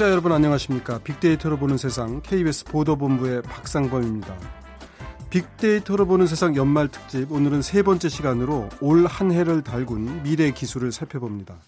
청취자 0.00 0.10
여러분 0.12 0.32
안녕하십니까? 0.32 1.00
빅데이터로 1.00 1.58
보는 1.58 1.76
세상 1.76 2.22
KBS 2.22 2.64
보도본부의 2.64 3.42
박상범입니다. 3.42 4.34
빅데이터로 5.28 6.06
보는 6.06 6.26
세상 6.26 6.56
연말 6.56 6.88
특집 6.88 7.30
오늘은 7.30 7.60
세 7.60 7.82
번째 7.82 8.08
시간으로 8.08 8.70
올 8.80 9.04
한 9.04 9.30
해를 9.30 9.62
달군 9.62 10.22
미래 10.22 10.52
기술을 10.52 10.90
살펴봅니다. 10.90 11.60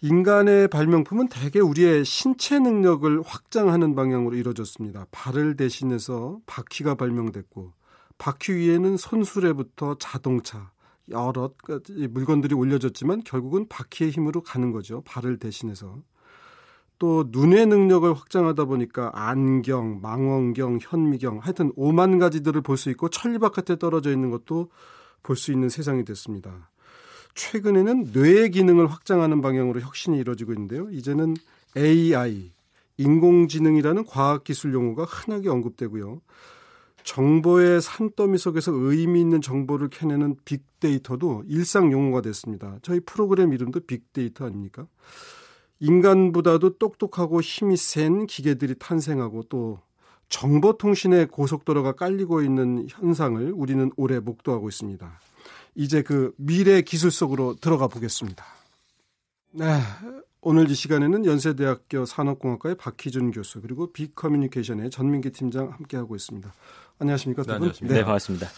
인간의 0.00 0.68
발명품은 0.68 1.28
대개 1.28 1.58
우리의 1.58 2.04
신체 2.04 2.60
능력을 2.60 3.20
확장하는 3.26 3.96
방향으로 3.96 4.36
이루어졌습니다. 4.36 5.06
발을 5.10 5.56
대신해서 5.56 6.38
바퀴가 6.46 6.94
발명됐고 6.94 7.72
바퀴 8.16 8.54
위에는 8.54 8.96
손수레부터 8.96 9.96
자동차 9.98 10.70
여러 11.08 11.52
물건들이 12.10 12.54
올려졌지만 12.54 13.24
결국은 13.24 13.66
바퀴의 13.68 14.12
힘으로 14.12 14.40
가는 14.40 14.70
거죠. 14.70 15.02
발을 15.04 15.38
대신해서. 15.40 15.98
또 17.00 17.24
눈의 17.30 17.66
능력을 17.66 18.12
확장하다 18.12 18.66
보니까 18.66 19.10
안경, 19.14 20.00
망원경, 20.02 20.80
현미경 20.82 21.38
하여튼 21.38 21.72
5만 21.72 22.20
가지들을 22.20 22.60
볼 22.60 22.76
수 22.76 22.90
있고 22.90 23.08
천리 23.08 23.38
바깥에 23.38 23.76
떨어져 23.78 24.12
있는 24.12 24.30
것도 24.30 24.68
볼 25.22 25.34
수 25.34 25.50
있는 25.50 25.70
세상이 25.70 26.04
됐습니다. 26.04 26.70
최근에는 27.34 28.10
뇌의 28.12 28.50
기능을 28.50 28.86
확장하는 28.86 29.40
방향으로 29.40 29.80
혁신이 29.80 30.18
이루어지고 30.18 30.52
있는데요. 30.52 30.90
이제는 30.90 31.36
AI, 31.74 32.52
인공지능이라는 32.98 34.04
과학기술 34.04 34.74
용어가 34.74 35.04
흔하게 35.04 35.48
언급되고요. 35.48 36.20
정보의 37.02 37.80
산더미 37.80 38.36
속에서 38.36 38.72
의미 38.72 39.22
있는 39.22 39.40
정보를 39.40 39.88
캐내는 39.88 40.36
빅데이터도 40.44 41.44
일상 41.46 41.92
용어가 41.92 42.20
됐습니다. 42.20 42.76
저희 42.82 43.00
프로그램 43.00 43.54
이름도 43.54 43.80
빅데이터 43.80 44.44
아닙니까? 44.44 44.86
인간보다도 45.80 46.78
똑똑하고 46.78 47.40
힘이 47.40 47.76
센 47.76 48.26
기계들이 48.26 48.74
탄생하고 48.78 49.44
또 49.48 49.80
정보통신의 50.28 51.28
고속도로가 51.28 51.92
깔리고 51.92 52.42
있는 52.42 52.86
현상을 52.88 53.52
우리는 53.54 53.90
올해 53.96 54.20
목도하고 54.20 54.68
있습니다. 54.68 55.20
이제 55.74 56.02
그 56.02 56.32
미래 56.36 56.82
기술 56.82 57.10
속으로 57.10 57.56
들어가 57.56 57.88
보겠습니다. 57.88 58.44
네. 59.52 59.80
오늘 60.42 60.70
이 60.70 60.74
시간에는 60.74 61.26
연세대학교 61.26 62.06
산업공학과의 62.06 62.76
박희준 62.76 63.30
교수 63.30 63.60
그리고 63.60 63.92
빅커뮤니케이션의 63.92 64.90
전민기 64.90 65.32
팀장 65.32 65.70
함께하고 65.70 66.16
있습니다. 66.16 66.52
안녕하십니까? 66.98 67.42
네, 67.42 67.52
안녕하십니까? 67.54 67.94
네, 67.94 68.04
반갑습니다. 68.04 68.48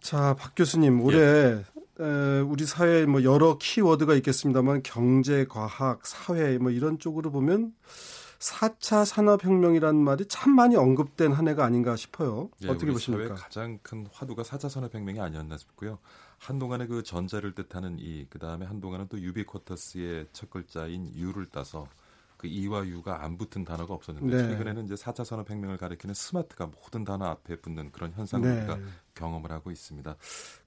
자, 0.00 0.34
박 0.38 0.54
교수님, 0.54 1.00
올해 1.00 1.18
예. 1.18 1.64
에, 2.00 2.40
우리 2.40 2.64
사회에 2.64 3.06
뭐 3.06 3.22
여러 3.22 3.58
키워드가 3.58 4.14
있겠습니다만 4.14 4.82
경제, 4.82 5.44
과학, 5.46 6.06
사회 6.06 6.58
뭐 6.58 6.70
이런 6.70 6.98
쪽으로 6.98 7.30
보면 7.30 7.74
4차 8.38 9.04
산업혁명이라는 9.04 10.00
말이 10.02 10.24
참 10.26 10.52
많이 10.52 10.74
언급된 10.74 11.32
한 11.32 11.46
해가 11.46 11.64
아닌가 11.64 11.94
싶어요. 11.94 12.48
예, 12.62 12.68
어떻게 12.68 12.90
보십니까? 12.90 13.28
사회 13.28 13.36
가장 13.36 13.78
큰 13.82 14.06
화두가 14.10 14.42
4차 14.42 14.70
산업혁명이 14.70 15.20
아니었나 15.20 15.58
싶고요. 15.58 15.98
한동안에 16.38 16.86
그 16.86 17.02
전자를 17.02 17.54
뜻하는 17.54 17.98
이, 18.00 18.26
그 18.30 18.38
다음에 18.38 18.64
한동안은 18.64 19.08
또 19.08 19.20
유비쿼터스의 19.20 20.28
첫 20.32 20.48
글자인 20.48 21.12
유를 21.14 21.46
따서 21.50 21.86
그 22.38 22.46
이와 22.46 22.86
유가 22.86 23.22
안 23.22 23.36
붙은 23.36 23.66
단어가 23.66 23.92
없었는데 23.92 24.34
네. 24.34 24.48
최근에는 24.48 24.86
이제 24.86 24.94
4차 24.94 25.26
산업혁명을 25.26 25.76
가리키는 25.76 26.14
스마트가 26.14 26.68
모든 26.68 27.04
단어 27.04 27.26
앞에 27.26 27.56
붙는 27.56 27.92
그런 27.92 28.12
현상을 28.12 28.48
네. 28.48 28.60
우리가 28.60 28.78
경험을 29.14 29.52
하고 29.52 29.70
있습니다. 29.70 30.16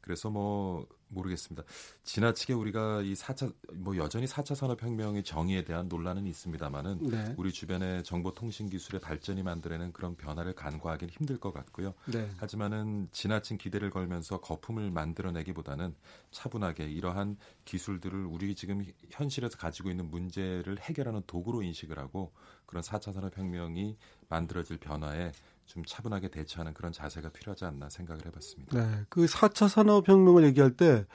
그래서 0.02 0.30
뭐 0.30 0.86
모르겠습니다. 1.14 1.64
지나치게 2.04 2.54
우리가 2.54 3.02
이 3.02 3.14
4차 3.14 3.54
뭐 3.74 3.96
여전히 3.98 4.26
4차 4.26 4.56
산업 4.56 4.82
혁명의 4.82 5.24
정의에 5.24 5.64
대한 5.64 5.88
논란은 5.88 6.28
있습니다만은 6.28 7.10
네. 7.10 7.36
우리 7.38 7.52
주변의 7.52 8.04
정보 8.04 8.34
통신 8.34 8.70
기술의 8.70 9.00
발전이 9.00 9.44
만들어내는 9.44 9.94
그런 9.94 10.16
변화를 10.16 10.54
간과하기는 10.54 11.14
힘들 11.14 11.40
것 11.40 11.54
같고요. 11.54 11.94
네. 12.06 12.30
하지만은 12.38 13.08
지나친 13.12 13.58
기대를 13.58 13.92
걸면서 13.92 14.42
거품을 14.42 14.92
만들어내기보다는 14.92 15.96
차분하게 16.32 16.86
이러한 16.86 17.38
기술들을 17.66 18.26
우리 18.26 18.56
지금 18.56 18.84
현실에서 19.12 19.58
가지고 19.58 19.90
있는 19.90 20.10
문제를 20.10 20.80
해결하는 20.80 21.22
도구로 21.28 21.62
인식을 21.62 22.00
하고 22.00 22.34
그런 22.66 22.84
4차 22.84 23.14
산업 23.14 23.38
혁명이 23.38 23.98
만들어질 24.30 24.78
변화에 24.78 25.32
좀 25.66 25.84
차분하게 25.86 26.30
대처하는 26.30 26.74
그런 26.74 26.92
자세가 26.92 27.30
필요하지 27.30 27.66
않나 27.66 27.90
생각을 27.90 28.26
해봤습니다. 28.26 28.78
네, 28.78 29.06
그 29.10 29.26
4차 29.26 29.68
산업혁명을 29.70 30.44
얘기할 30.46 30.72
때 30.72 31.06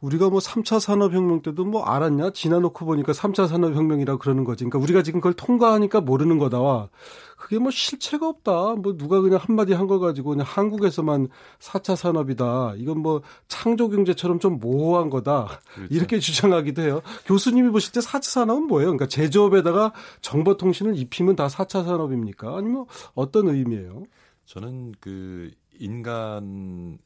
우리가 0.00 0.30
뭐 0.30 0.38
3차 0.38 0.80
산업혁명 0.80 1.42
때도 1.42 1.64
뭐 1.64 1.84
알았냐? 1.84 2.30
지나놓고 2.30 2.84
보니까 2.86 3.12
3차 3.12 3.48
산업혁명이라고 3.48 4.18
그러는 4.18 4.44
거지. 4.44 4.64
그러니까 4.64 4.78
우리가 4.78 5.02
지금 5.02 5.20
그걸 5.20 5.34
통과하니까 5.34 6.00
모르는 6.00 6.38
거다와 6.38 6.88
그게 7.36 7.58
뭐 7.58 7.70
실체가 7.70 8.28
없다. 8.28 8.74
뭐 8.76 8.96
누가 8.96 9.20
그냥 9.20 9.38
한마디 9.42 9.72
한 9.72 9.86
거 9.86 9.98
가지고 10.00 10.30
그냥 10.30 10.44
한국에서만 10.48 11.28
4차 11.60 11.94
산업이다. 11.94 12.74
이건 12.76 12.98
뭐 12.98 13.22
창조 13.46 13.88
경제처럼 13.88 14.40
좀 14.40 14.58
모호한 14.58 15.10
거다. 15.10 15.60
그렇죠. 15.74 15.94
이렇게 15.94 16.18
주장하기도 16.18 16.82
해요. 16.82 17.02
교수님이 17.26 17.70
보실 17.70 17.92
때 17.92 18.00
4차 18.00 18.22
산업은 18.24 18.66
뭐예요? 18.66 18.88
그러니까 18.88 19.06
제조업에다가 19.06 19.92
정보통신을 20.22 20.96
입히면 20.96 21.36
다 21.36 21.46
4차 21.46 21.84
산업입니까? 21.84 22.56
아니면 22.56 22.86
어떤 23.14 23.48
의미예요? 23.48 24.04
저는 24.46 24.94
그 25.00 25.50
인간의 25.78 26.98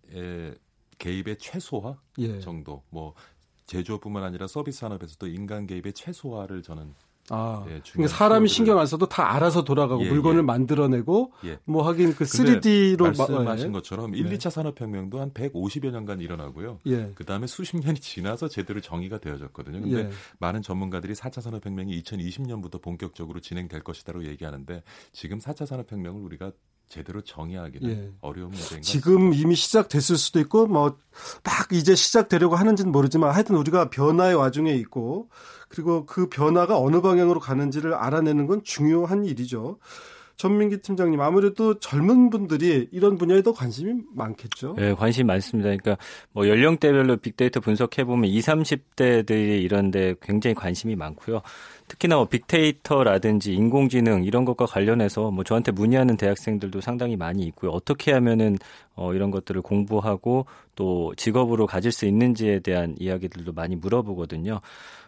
개입의 0.99 1.39
최소화 1.39 1.97
예. 2.19 2.39
정도 2.41 2.83
뭐 2.91 3.15
제조뿐만 3.67 4.23
아니라 4.23 4.47
서비스 4.47 4.81
산업에서도 4.81 5.27
인간 5.29 5.67
개입의 5.67 5.93
최소화를 5.93 6.63
저는 6.63 6.95
아, 7.33 7.65
예, 7.69 7.81
그러니까 7.93 8.17
사람이 8.17 8.49
신경 8.49 8.81
안 8.81 8.87
써도 8.87 9.07
다 9.07 9.35
알아서 9.35 9.63
돌아가고 9.63 10.05
예, 10.05 10.09
물건을 10.11 10.39
예. 10.39 10.43
만들어내고 10.43 11.33
예. 11.45 11.59
뭐 11.65 11.87
하긴 11.87 12.17
그 12.17 12.25
3D로 12.25 13.17
말씀하신 13.17 13.71
마, 13.71 13.79
것처럼 13.79 14.17
1, 14.17 14.29
네. 14.29 14.37
2차 14.37 14.51
산업혁명도 14.51 15.21
한 15.21 15.31
150여 15.33 15.93
년간 15.93 16.21
일어나고요. 16.21 16.81
예. 16.87 17.13
그다음에 17.15 17.47
수십 17.47 17.77
년이 17.77 18.01
지나서 18.01 18.49
제대로 18.49 18.81
정의가 18.81 19.19
되어졌거든요. 19.19 19.81
근데 19.81 19.99
예. 19.99 20.11
많은 20.41 20.61
전문가들이 20.61 21.15
4차 21.15 21.41
산업혁명이 21.41 22.03
2020년부터 22.03 22.83
본격적으로 22.83 23.39
진행될 23.39 23.85
것이다로 23.85 24.25
얘기하는데 24.27 24.83
지금 25.13 25.39
4차 25.39 25.67
산업혁명을 25.67 26.21
우리가 26.23 26.51
제대로 26.89 27.21
정의하기는 27.21 27.91
예. 27.91 28.13
어려운 28.21 28.51
문제인 28.51 28.83
지금 28.83 29.33
이미 29.33 29.55
시작됐을 29.55 30.17
수도 30.19 30.41
있고 30.41 30.67
뭐딱 30.67 31.73
이제 31.73 31.95
시작되려고 31.95 32.57
하는지는 32.57 32.91
모르지만 32.91 33.33
하여튼 33.33 33.55
우리가 33.55 33.91
변화의 33.91 34.35
와중에 34.35 34.75
있고 34.75 35.31
그리고 35.71 36.05
그 36.05 36.29
변화가 36.29 36.79
어느 36.79 37.01
방향으로 37.01 37.41
가는지를 37.41 37.95
알아내는 37.95 38.47
건 38.47 38.63
중요한 38.65 39.25
일이죠. 39.25 39.79
전민기 40.41 40.79
팀장님 40.79 41.21
아무래도 41.21 41.79
젊은 41.79 42.31
분들이 42.31 42.89
이런 42.93 43.19
분야에 43.19 43.43
더 43.43 43.53
관심이 43.53 44.01
많겠죠. 44.15 44.75
네, 44.79 44.95
관심이 44.95 45.27
많습니다. 45.27 45.69
그러니까 45.69 45.99
뭐 46.33 46.49
연령대별로 46.49 47.19
빅데이터 47.19 47.61
분석해 47.61 48.05
보면 48.05 48.31
20, 48.31 48.47
30대들이 48.47 49.63
이런데 49.63 50.15
굉장히 50.23 50.55
관심이 50.55 50.97
많고요. 50.97 51.43
특히나 51.89 52.17
뭐 52.17 52.25
빅데이터라든지 52.25 53.53
인공지능 53.53 54.25
이런 54.25 54.47
것과 54.47 54.65
관련해서 54.65 55.31
뭐 55.31 55.45
저한테 55.45 55.73
문의하는 55.73 56.17
대학생들도 56.17 56.81
상당히 56.81 57.17
많이 57.17 57.43
있고요. 57.43 57.73
어떻게 57.73 58.11
하면은 58.13 58.57
어 58.95 59.13
이런 59.13 59.31
것들을 59.31 59.61
공부하고 59.61 60.47
또 60.75 61.13
직업으로 61.19 61.67
가질 61.67 61.93
수 61.93 62.07
있는지에 62.07 62.61
대한 62.61 62.95
이야기들도 62.99 63.53
많이 63.53 63.77
물어보거든요. 63.77 64.63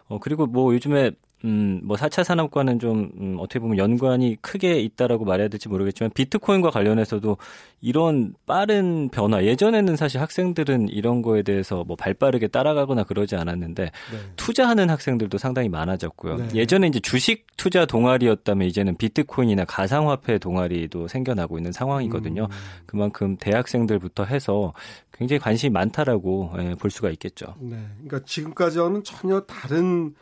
어 0.07 0.19
그리고 0.19 0.45
뭐 0.45 0.73
요즘에 0.73 1.11
음, 1.45 1.81
뭐 1.83 1.97
4차 1.97 2.23
산업과는 2.23 2.79
좀 2.79 3.11
음, 3.19 3.35
어떻게 3.39 3.59
보면 3.59 3.77
연관이 3.77 4.37
크게 4.41 4.79
있다라고 4.79 5.25
말해야 5.25 5.49
될지 5.49 5.67
모르겠지만 5.67 6.11
비트코인과 6.13 6.69
관련해서도 6.69 7.37
이런 7.81 8.33
빠른 8.45 9.09
변화 9.09 9.43
예전에는 9.43 9.97
사실 9.97 10.21
학생들은 10.21 10.87
이런 10.87 11.21
거에 11.21 11.43
대해서 11.43 11.83
뭐 11.83 11.97
발빠르게 11.97 12.47
따라가거나 12.47 13.03
그러지 13.03 13.35
않았는데 13.35 13.83
네. 13.83 14.17
투자하는 14.37 14.89
학생들도 14.89 15.37
상당히 15.37 15.67
많아졌고요. 15.67 16.37
네. 16.37 16.47
예전에 16.55 16.87
이제 16.87 17.01
주식 17.01 17.45
투자 17.57 17.85
동아리였다면 17.85 18.67
이제는 18.69 18.95
비트코인이나 18.95 19.65
가상화폐 19.65 20.37
동아리도 20.37 21.09
생겨나고 21.09 21.57
있는 21.57 21.73
상황이거든요. 21.73 22.43
음. 22.43 22.83
그만큼 22.85 23.35
대학생들부터 23.35 24.23
해서 24.23 24.71
굉장히 25.11 25.39
관심이 25.39 25.71
많다라고 25.71 26.51
예, 26.59 26.75
볼 26.75 26.89
수가 26.89 27.09
있겠죠. 27.11 27.55
네. 27.59 27.77
그러니까 28.05 28.25
지금까지와는 28.25 29.03
전혀 29.03 29.41
다른 29.41 30.13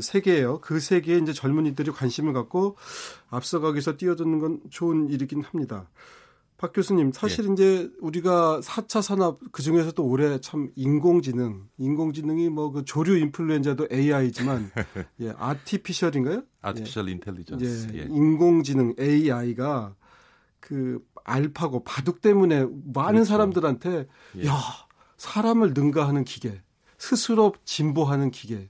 세계예요. 0.00 0.60
그 0.60 0.78
세계에 0.78 1.18
이제 1.18 1.32
젊은이들이 1.32 1.90
관심을 1.92 2.32
갖고 2.32 2.76
앞서가기 3.30 3.74
위해서 3.74 3.96
뛰어드는 3.96 4.38
건 4.38 4.60
좋은 4.70 5.08
일이긴 5.08 5.42
합니다. 5.42 5.88
박 6.60 6.74
교수님, 6.74 7.10
사실 7.12 7.48
예. 7.48 7.52
이제 7.54 7.90
우리가 8.00 8.60
4차 8.60 9.00
산업 9.00 9.40
그 9.50 9.62
중에서도 9.62 10.04
올해 10.04 10.38
참 10.42 10.70
인공지능, 10.76 11.66
인공지능이 11.78 12.50
뭐 12.50 12.70
그 12.72 12.84
조류 12.84 13.16
인플루엔자도 13.16 13.88
AI지만 13.90 14.70
예, 15.22 15.32
아티피셜인가요? 15.38 16.42
아티피셜 16.60 17.08
예. 17.08 17.12
인텔리전스. 17.12 17.88
예, 17.94 18.02
인공지능 18.10 18.94
AI가 19.00 19.94
그 20.60 21.00
알파고 21.24 21.82
바둑 21.84 22.20
때문에 22.20 22.66
많은 22.92 23.12
그렇죠. 23.12 23.24
사람들한테 23.24 24.06
예. 24.36 24.46
야, 24.46 24.58
사람을 25.16 25.72
능가하는 25.72 26.24
기계, 26.24 26.60
스스로 26.98 27.54
진보하는 27.64 28.30
기계 28.30 28.68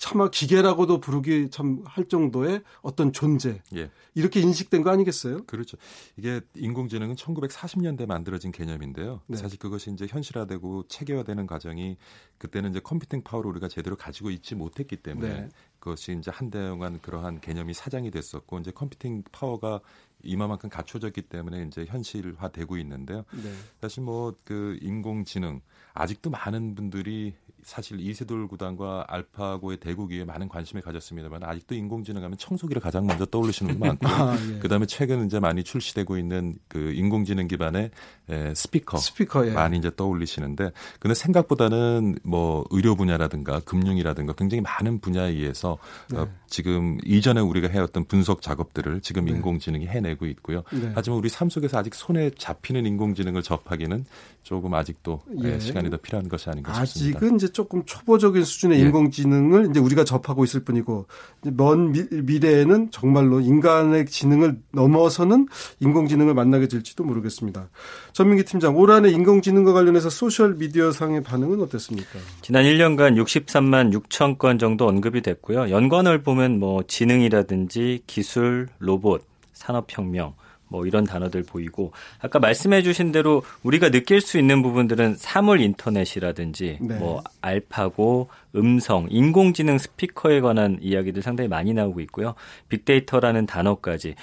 차마 0.00 0.30
기계라고도 0.30 0.98
부르기 0.98 1.50
참 1.50 1.82
할 1.84 2.08
정도의 2.08 2.62
어떤 2.80 3.12
존재. 3.12 3.60
예. 3.76 3.90
이렇게 4.14 4.40
인식된 4.40 4.82
거 4.82 4.90
아니겠어요? 4.90 5.44
그렇죠. 5.44 5.76
이게 6.16 6.40
인공지능은 6.54 7.16
1940년대 7.16 8.06
만들어진 8.06 8.50
개념인데요. 8.50 9.20
네. 9.26 9.36
사실 9.36 9.58
그것이 9.58 9.90
이제 9.92 10.06
현실화되고 10.08 10.88
체계화되는 10.88 11.46
과정이 11.46 11.98
그때는 12.38 12.70
이제 12.70 12.80
컴퓨팅 12.80 13.22
파워를 13.22 13.50
우리가 13.50 13.68
제대로 13.68 13.94
가지고 13.94 14.30
있지 14.30 14.54
못했기 14.54 14.96
때문에 14.96 15.28
네. 15.42 15.48
그것이 15.78 16.16
이제 16.18 16.30
한동안 16.32 17.00
그러한 17.00 17.40
개념이 17.42 17.74
사장이 17.74 18.10
됐었고 18.10 18.58
이제 18.60 18.70
컴퓨팅 18.70 19.22
파워가 19.30 19.80
이마만큼 20.22 20.70
갖춰졌기 20.70 21.22
때문에 21.22 21.66
이제 21.66 21.84
현실화되고 21.86 22.78
있는데요. 22.78 23.24
네. 23.32 23.52
사실 23.80 24.02
뭐 24.02 24.34
그 24.44 24.78
인공지능 24.80 25.60
아직도 25.92 26.30
많은 26.30 26.74
분들이 26.74 27.34
사실 27.62 28.00
이세돌 28.00 28.48
구단과 28.48 29.04
알파고의 29.08 29.78
대국위에 29.78 30.24
많은 30.24 30.48
관심을 30.48 30.82
가졌습니다만 30.82 31.42
아직도 31.44 31.74
인공지능 31.74 32.22
하면 32.24 32.36
청소기를 32.38 32.80
가장 32.80 33.06
먼저 33.06 33.26
떠올리시는 33.26 33.78
분 33.78 33.88
많고요. 33.88 34.10
아, 34.12 34.36
예. 34.54 34.58
그다음에 34.58 34.86
최근 34.86 35.26
이제 35.26 35.40
많이 35.40 35.62
출시되고 35.62 36.16
있는 36.16 36.54
그 36.68 36.92
인공지능 36.92 37.48
기반의 37.48 37.90
에, 38.28 38.54
스피커, 38.54 38.98
스피커 38.98 39.48
예. 39.48 39.50
많이 39.52 39.78
이제 39.78 39.90
떠올리시는데 39.94 40.72
근데 40.98 41.14
생각보다는 41.14 42.18
뭐 42.22 42.64
의료 42.70 42.96
분야라든가 42.96 43.60
금융이라든가 43.60 44.32
굉장히 44.34 44.60
많은 44.60 45.00
분야에 45.00 45.30
의해서 45.30 45.78
네. 46.10 46.18
어, 46.18 46.28
지금 46.46 46.98
이전에 47.04 47.40
우리가 47.40 47.68
해왔던 47.68 48.06
분석 48.06 48.42
작업들을 48.42 49.00
지금 49.00 49.26
네. 49.26 49.32
인공지능이 49.32 49.86
해내고 49.86 50.26
있고요. 50.26 50.62
네. 50.72 50.92
하지만 50.94 51.18
우리 51.18 51.28
삶 51.28 51.50
속에서 51.50 51.78
아직 51.78 51.94
손에 51.94 52.30
잡히는 52.36 52.86
인공지능을 52.86 53.42
접하기는 53.42 54.04
조금 54.42 54.74
아직도 54.74 55.20
예. 55.42 55.60
시간이 55.60 55.90
더 55.90 55.96
필요한 55.96 56.28
것이 56.28 56.48
아닌가 56.48 56.72
싶습니다. 56.84 57.18
아직은 57.18 57.36
이제 57.36 57.48
조금 57.48 57.84
초보적인 57.84 58.42
수준의 58.42 58.80
예. 58.80 58.84
인공지능을 58.84 59.70
이제 59.70 59.80
우리가 59.80 60.04
접하고 60.04 60.44
있을 60.44 60.64
뿐이고 60.64 61.06
먼 61.42 61.92
미, 61.92 62.38
래에는 62.38 62.90
정말로 62.90 63.40
인간의 63.40 64.06
지능을 64.06 64.58
넘어서는 64.72 65.46
인공지능을 65.80 66.34
만나게 66.34 66.68
될지도 66.68 67.04
모르겠습니다. 67.04 67.68
전민기 68.12 68.44
팀장, 68.44 68.76
올 68.76 68.90
한해 68.90 69.10
인공지능과 69.10 69.72
관련해서 69.72 70.10
소셜 70.10 70.56
미디어 70.56 70.90
상의 70.90 71.22
반응은 71.22 71.60
어땠습니까? 71.60 72.18
지난 72.40 72.64
1년간 72.64 73.22
63만 73.22 73.92
6천 73.92 74.38
건 74.38 74.58
정도 74.58 74.88
언급이 74.88 75.20
됐고요. 75.20 75.70
연관을 75.70 76.22
보면 76.22 76.58
뭐 76.58 76.82
지능이라든지 76.86 78.02
기술, 78.06 78.68
로봇, 78.78 79.24
산업혁명, 79.52 80.34
뭐 80.70 80.86
이런 80.86 81.04
단어들 81.04 81.42
보이고 81.42 81.92
아까 82.20 82.38
말씀해 82.38 82.82
주신 82.82 83.12
대로 83.12 83.42
우리가 83.64 83.90
느낄 83.90 84.20
수 84.20 84.38
있는 84.38 84.62
부분들은 84.62 85.16
사물 85.16 85.60
인터넷이라든지 85.60 86.78
네. 86.80 86.94
뭐 86.98 87.22
알파고, 87.42 88.28
음성, 88.54 89.06
인공지능 89.10 89.78
스피커에 89.78 90.40
관한 90.40 90.78
이야기들 90.80 91.22
상당히 91.22 91.48
많이 91.48 91.74
나오고 91.74 92.00
있고요. 92.00 92.34
빅데이터라는 92.68 93.46
단어까지. 93.46 94.14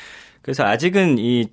그래서 0.42 0.64
아직은 0.64 1.18
이 1.20 1.50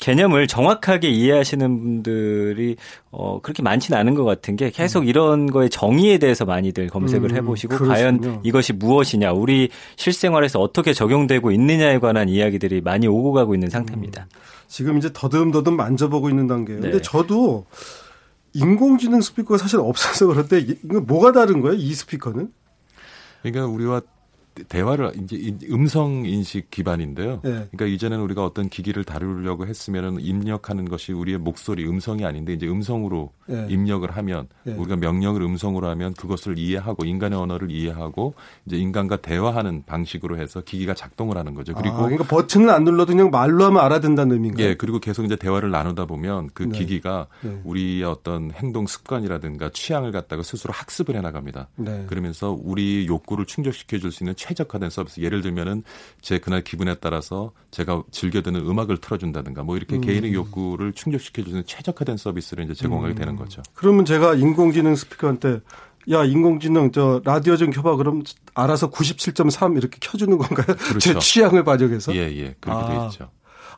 개념을 0.00 0.46
정확하게 0.46 1.08
이해하시는 1.08 1.80
분들이 1.80 2.76
어 3.10 3.40
그렇게 3.40 3.62
많지는 3.62 3.98
않은 3.98 4.14
것 4.14 4.24
같은 4.24 4.56
게 4.56 4.70
계속 4.70 5.00
음. 5.02 5.08
이런 5.08 5.46
거의 5.50 5.70
정의에 5.70 6.18
대해서 6.18 6.44
많이들 6.44 6.88
검색을 6.88 7.30
음, 7.30 7.36
해보시고 7.36 7.76
음, 7.76 7.88
과연 7.88 8.40
이것이 8.42 8.72
무엇이냐 8.72 9.32
우리 9.32 9.68
실생활에서 9.96 10.60
어떻게 10.60 10.92
적용되고 10.92 11.52
있느냐에 11.52 11.98
관한 11.98 12.28
이야기들이 12.28 12.80
많이 12.80 13.06
오고 13.06 13.32
가고 13.32 13.54
있는 13.54 13.70
상태입니다. 13.70 14.22
음, 14.22 14.40
지금 14.66 14.98
이제 14.98 15.10
더듬더듬 15.12 15.76
만져보고 15.76 16.28
있는 16.30 16.46
단계예요. 16.46 16.80
네. 16.80 16.90
근데 16.90 17.02
저도 17.02 17.66
인공지능 18.52 19.20
스피커가 19.20 19.58
사실 19.58 19.78
없어서 19.78 20.26
그런데 20.26 20.58
이거 20.58 21.00
뭐가 21.00 21.32
다른 21.32 21.60
거예요? 21.60 21.76
이 21.76 21.94
스피커는? 21.94 22.50
그러니까 23.42 23.66
우리와 23.66 24.02
대화를 24.68 25.12
이제 25.22 25.56
음성 25.70 26.24
인식 26.26 26.70
기반인데요. 26.70 27.40
네. 27.42 27.50
그러니까 27.70 27.86
이전에는 27.86 28.22
우리가 28.24 28.44
어떤 28.44 28.68
기기를 28.68 29.04
다루려고 29.04 29.66
했으면은 29.66 30.20
입력하는 30.20 30.88
것이 30.88 31.12
우리의 31.12 31.38
목소리 31.38 31.86
음성이 31.86 32.24
아닌데 32.24 32.52
이제 32.52 32.66
음성으로 32.66 33.32
네. 33.46 33.66
입력을 33.70 34.08
하면 34.10 34.48
네. 34.64 34.74
우리가 34.74 34.96
명령을 34.96 35.42
음성으로 35.42 35.88
하면 35.88 36.14
그것을 36.14 36.58
이해하고 36.58 37.04
인간의 37.04 37.38
언어를 37.38 37.70
이해하고 37.70 38.34
이제 38.66 38.76
인간과 38.76 39.16
대화하는 39.16 39.84
방식으로 39.86 40.38
해서 40.38 40.60
기기가 40.60 40.94
작동을 40.94 41.38
하는 41.38 41.54
거죠. 41.54 41.74
그리고 41.74 41.96
아, 41.96 42.02
그러니까 42.02 42.24
버튼을 42.24 42.70
안 42.70 42.84
눌러도 42.84 43.12
그냥 43.12 43.30
말로 43.30 43.64
하면 43.64 43.82
알아듣는다는 43.82 44.34
의미인가요? 44.34 44.66
예, 44.66 44.74
그리고 44.74 44.98
계속 44.98 45.24
이제 45.24 45.36
대화를 45.36 45.70
나누다 45.70 46.04
보면 46.04 46.50
그 46.52 46.64
네. 46.64 46.78
기기가 46.78 47.26
네. 47.40 47.60
우리의 47.64 48.04
어떤 48.04 48.50
행동 48.52 48.86
습관이라든가 48.86 49.70
취향을 49.72 50.12
갖다가 50.12 50.42
스스로 50.42 50.72
학습을 50.72 51.16
해 51.16 51.20
나갑니다. 51.20 51.68
네. 51.76 52.04
그러면서 52.06 52.56
우리 52.62 53.06
욕구를 53.06 53.46
충족시켜 53.46 53.98
줄 53.98 54.10
수 54.10 54.24
있는 54.24 54.34
최적화된 54.40 54.88
서비스. 54.88 55.20
예를 55.20 55.42
들면은 55.42 55.82
제 56.22 56.38
그날 56.38 56.62
기분에 56.64 56.94
따라서 56.94 57.52
제가 57.70 58.02
즐겨 58.10 58.40
듣는 58.40 58.66
음악을 58.66 58.96
틀어준다든가 58.96 59.62
뭐 59.62 59.76
이렇게 59.76 59.96
음. 59.96 60.00
개인의 60.00 60.32
욕구를 60.32 60.94
충족시켜주는 60.94 61.64
최적화된 61.66 62.16
서비스를 62.16 62.64
이제 62.64 62.72
제공하게 62.74 63.12
음. 63.12 63.16
되는 63.16 63.36
거죠. 63.36 63.62
그러면 63.74 64.06
제가 64.06 64.34
인공지능 64.34 64.96
스피커한테 64.96 65.60
야 66.10 66.24
인공지능 66.24 66.90
저 66.92 67.20
라디오 67.22 67.56
좀 67.58 67.70
켜봐 67.70 67.96
그럼 67.96 68.22
알아서 68.54 68.90
97.3 68.90 69.76
이렇게 69.76 69.98
켜주는 70.00 70.38
건가요? 70.38 70.74
그렇죠. 70.88 70.98
제 70.98 71.18
취향을 71.18 71.62
반영해서? 71.62 72.14
예예 72.14 72.36
예. 72.36 72.54
그렇게 72.60 72.82
아. 72.82 72.88
돼 72.88 73.06
있죠. 73.06 73.30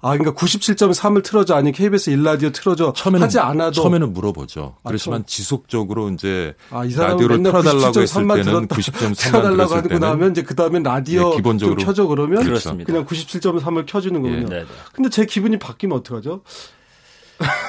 아, 0.04 0.16
그러니까 0.16 0.32
97.3을 0.34 1.22
틀어줘 1.22 1.54
아니 1.54 1.70
KBS 1.70 2.10
일라디오 2.10 2.50
틀어줘 2.50 2.92
처음에는, 2.96 3.24
하지 3.24 3.38
않아도 3.38 3.82
처음에는 3.82 4.12
물어보죠. 4.12 4.74
아, 4.82 4.88
그렇지만. 4.88 5.24
지속적으로 5.26 6.10
이제 6.10 6.54
아, 6.70 6.82
라디오를 6.82 7.40
틀어달라고 7.40 8.00
했을 8.00 8.26
때는 8.26 8.66
90.3만 8.66 9.16
틀어달라고 9.16 9.74
하고 9.76 9.98
나면 9.98 10.32
이제 10.32 10.42
그 10.42 10.56
다음에 10.56 10.80
라디오 10.80 11.30
네, 11.30 11.36
기본적으로 11.36 11.78
좀 11.78 11.86
켜줘 11.86 12.06
그러면 12.08 12.42
그렇습니다. 12.42 12.92
그냥 12.92 13.06
97.3을 13.06 13.86
켜주는 13.86 14.20
거군요. 14.20 14.56
예. 14.56 14.64
근데 14.92 15.08
제 15.08 15.24
기분이 15.24 15.60
바뀌면 15.60 15.98
어떡하죠? 15.98 16.42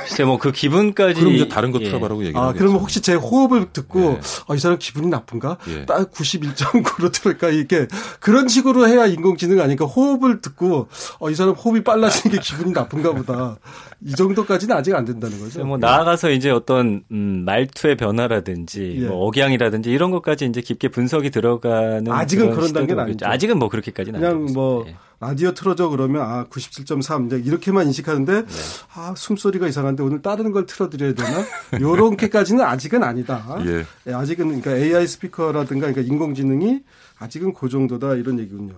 글쎄 0.06 0.24
뭐 0.24 0.38
그 0.38 0.52
기분까지 0.52 1.20
그럼 1.20 1.34
이제 1.36 1.48
다른 1.48 1.72
거 1.72 1.80
예. 1.82 1.86
틀어봐라고 1.86 2.24
얘기를 2.24 2.40
아 2.40 2.52
그러면 2.54 2.80
혹시 2.82 3.02
제 3.02 3.14
호흡을 3.14 3.72
듣고 3.72 4.02
예. 4.02 4.20
아, 4.48 4.56
이 4.56 4.60
사람 4.60 4.78
기분이 4.78 5.08
나쁜가? 5.08 5.58
예. 5.70 5.86
딱 5.86 6.12
91.9로 6.12 7.12
들을까 7.14 7.50
이게 7.50 7.88
그런 8.20 8.48
식으로 8.48 8.88
해야 8.88 9.06
인공지능 9.06 9.62
아니까 9.62 9.86
호흡을 9.86 10.42
듣고 10.42 10.90
어, 11.20 11.30
이 11.30 11.36
사람 11.36 11.54
호흡이 11.54 11.84
빨라지는 11.84 12.36
게 12.36 12.42
기분이 12.42 12.72
나쁜가 12.72 13.14
보다. 13.14 13.58
이 14.06 14.12
정도까지는 14.12 14.76
아직 14.76 14.94
안 14.96 15.06
된다는 15.06 15.40
거죠. 15.40 15.64
뭐 15.66 15.78
나아가서 15.78 16.32
이제 16.32 16.50
어떤 16.50 17.04
음, 17.12 17.44
말투의 17.46 17.96
변화라든지 17.96 19.00
예. 19.02 19.08
뭐 19.08 19.28
억양이라든지 19.28 19.92
이런 19.92 20.12
것까지 20.12 20.46
이제 20.46 20.62
깊게 20.62 20.90
분석이 20.90 21.30
들어가는 21.30 22.12
아직은 22.12 22.52
그런 22.52 22.74
단계는 22.74 23.04
아니죠. 23.04 23.26
아직은 23.26 23.60
뭐 23.60 23.70
그렇게까지는 23.70 24.20
그냥 24.20 24.46
뭐 24.54 24.86
예. 24.88 24.96
라디오 25.20 25.54
틀어줘 25.54 25.88
그러면 25.88 26.22
아 26.22 26.46
97.3 26.50 27.28
이제 27.28 27.42
이렇게만 27.46 27.88
인식하는데 27.88 28.46
네. 28.46 28.48
아 28.94 29.14
숨소리가 29.16 29.68
이상한데 29.68 30.04
오늘 30.04 30.22
다른 30.22 30.52
걸 30.52 30.66
틀어드려야 30.66 31.14
되나? 31.14 31.46
요런게까지는 31.80 32.64
아직은 32.64 33.04
아니다. 33.04 33.58
예. 33.66 33.86
예. 34.08 34.14
아직은 34.14 34.48
그러니까 34.48 34.76
AI 34.76 35.08
스피커라든가 35.08 35.88
그러니까 35.88 36.02
인공지능이 36.02 36.82
아직은 37.20 37.54
그 37.54 37.70
정도다 37.70 38.16
이런 38.16 38.38
얘기군요. 38.40 38.74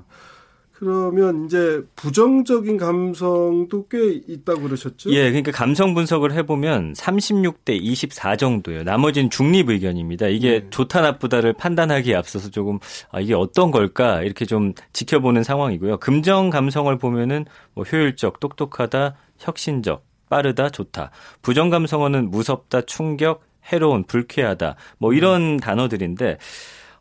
그러면 0.77 1.45
이제 1.45 1.81
부정적인 1.95 2.75
감성도 2.75 3.87
꽤 3.87 4.21
있다고 4.27 4.63
그러셨죠? 4.63 5.09
예, 5.11 5.29
그러니까 5.29 5.51
감성 5.51 5.93
분석을 5.93 6.33
해보면 6.33 6.93
36대 6.93 7.79
24 7.81 8.35
정도예요. 8.35 8.83
나머지는 8.83 9.29
중립 9.29 9.69
의견입니다. 9.69 10.27
이게 10.27 10.59
네. 10.59 10.69
좋다 10.69 10.99
나쁘다를 10.99 11.53
판단하기에 11.53 12.13
앞서서 12.15 12.49
조금 12.49 12.79
아, 13.09 13.21
이게 13.21 13.33
어떤 13.33 13.71
걸까 13.71 14.21
이렇게 14.21 14.43
좀 14.43 14.73
지켜보는 14.91 15.43
상황이고요. 15.43 15.97
긍정 15.99 16.49
감성을 16.49 16.95
보면은 16.97 17.45
뭐 17.73 17.85
효율적, 17.85 18.41
똑똑하다, 18.41 19.15
혁신적, 19.37 20.03
빠르다, 20.29 20.71
좋다. 20.71 21.11
부정 21.41 21.69
감성어는 21.69 22.31
무섭다, 22.31 22.81
충격, 22.81 23.43
해로운, 23.71 24.03
불쾌하다. 24.03 24.75
뭐 24.97 25.13
이런 25.13 25.41
음. 25.41 25.57
단어들인데 25.57 26.37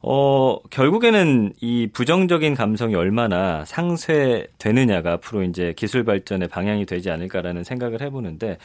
어, 0.07 0.59
결국에는 0.69 1.55
이 1.63 1.89
부정적인 1.91 2.55
감성이 2.55 2.95
얼마나 2.95 3.65
상쇄되느냐가 3.65 5.13
앞으로 5.13 5.43
이제 5.45 5.73
기술 5.79 6.05
발전의 6.05 6.49
방향이 6.49 6.85
되지 6.85 7.11
않을까라는 7.11 7.65
생각을 7.65 8.03
해보는데, 8.03 8.59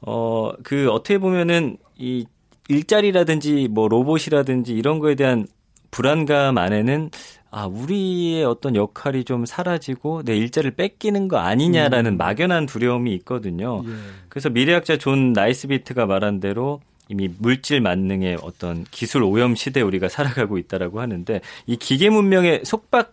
어, 0.00 0.50
그 0.64 0.90
어떻게 0.90 1.18
보면은 1.18 1.76
이 1.96 2.26
일자리라든지 2.68 3.68
뭐 3.70 3.86
로봇이라든지 3.86 4.74
이런 4.74 4.98
거에 4.98 5.14
대한 5.14 5.46
불안감 5.92 6.58
안에는 6.58 7.10
아, 7.52 7.66
우리의 7.66 8.44
어떤 8.44 8.74
역할이 8.74 9.22
좀 9.22 9.46
사라지고 9.46 10.24
내 10.24 10.36
일자리를 10.36 10.72
뺏기는 10.74 11.28
거 11.28 11.36
아니냐라는 11.36 12.14
음. 12.14 12.16
막연한 12.16 12.66
두려움이 12.66 13.14
있거든요. 13.18 13.84
예. 13.86 13.90
그래서 14.28 14.50
미래학자 14.50 14.96
존 14.96 15.32
나이스비트가 15.32 16.06
말한 16.06 16.40
대로 16.40 16.80
이미 17.08 17.28
물질 17.38 17.80
만능의 17.80 18.38
어떤 18.42 18.84
기술 18.90 19.22
오염 19.22 19.54
시대에 19.54 19.82
우리가 19.82 20.08
살아가고 20.08 20.58
있다라고 20.58 21.00
하는데 21.00 21.40
이 21.66 21.76
기계 21.76 22.10
문명에 22.10 22.62
속박 22.64 23.12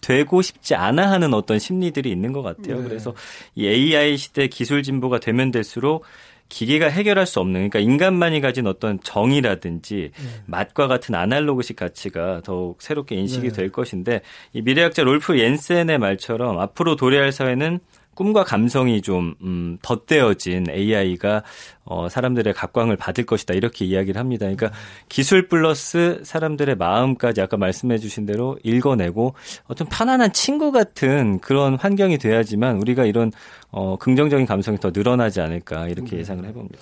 되고 0.00 0.42
싶지 0.42 0.74
않아 0.74 1.10
하는 1.10 1.32
어떤 1.32 1.58
심리들이 1.58 2.10
있는 2.10 2.32
것 2.32 2.42
같아요. 2.42 2.78
네. 2.78 2.88
그래서 2.88 3.14
이 3.54 3.66
AI 3.66 4.16
시대 4.16 4.48
기술 4.48 4.82
진보가 4.82 5.20
되면 5.20 5.50
될수록 5.50 6.04
기계가 6.48 6.88
해결할 6.88 7.24
수 7.24 7.40
없는 7.40 7.54
그러니까 7.54 7.78
인간만이 7.78 8.42
가진 8.42 8.66
어떤 8.66 9.00
정이라든지 9.00 10.10
네. 10.14 10.28
맛과 10.46 10.86
같은 10.86 11.14
아날로그식 11.14 11.76
가치가 11.76 12.42
더욱 12.44 12.82
새롭게 12.82 13.14
인식이 13.14 13.48
네. 13.48 13.52
될 13.54 13.72
것인데 13.72 14.20
이 14.52 14.60
미래학자 14.60 15.02
롤프 15.02 15.38
옌센의 15.38 15.98
말처럼 15.98 16.58
앞으로 16.58 16.96
도래할 16.96 17.32
사회는 17.32 17.80
꿈과 18.14 18.44
감성이 18.44 19.02
좀 19.02 19.34
음, 19.42 19.78
덧대어진 19.82 20.66
AI가 20.70 21.42
어, 21.84 22.08
사람들의 22.08 22.52
각광을 22.54 22.96
받을 22.96 23.24
것이다 23.24 23.54
이렇게 23.54 23.84
이야기를 23.84 24.18
합니다. 24.18 24.46
그러니까 24.46 24.70
기술 25.08 25.48
플러스 25.48 26.20
사람들의 26.24 26.76
마음까지 26.76 27.40
아까 27.40 27.56
말씀해주신 27.56 28.26
대로 28.26 28.58
읽어내고 28.62 29.34
어떤 29.66 29.88
편안한 29.88 30.32
친구 30.32 30.72
같은 30.72 31.38
그런 31.40 31.74
환경이 31.76 32.18
돼야지만 32.18 32.76
우리가 32.76 33.04
이런 33.04 33.32
어, 33.70 33.96
긍정적인 33.96 34.46
감성이 34.46 34.78
더 34.78 34.90
늘어나지 34.94 35.40
않을까 35.40 35.88
이렇게 35.88 36.12
네. 36.12 36.18
예상을 36.18 36.44
해봅니다. 36.44 36.78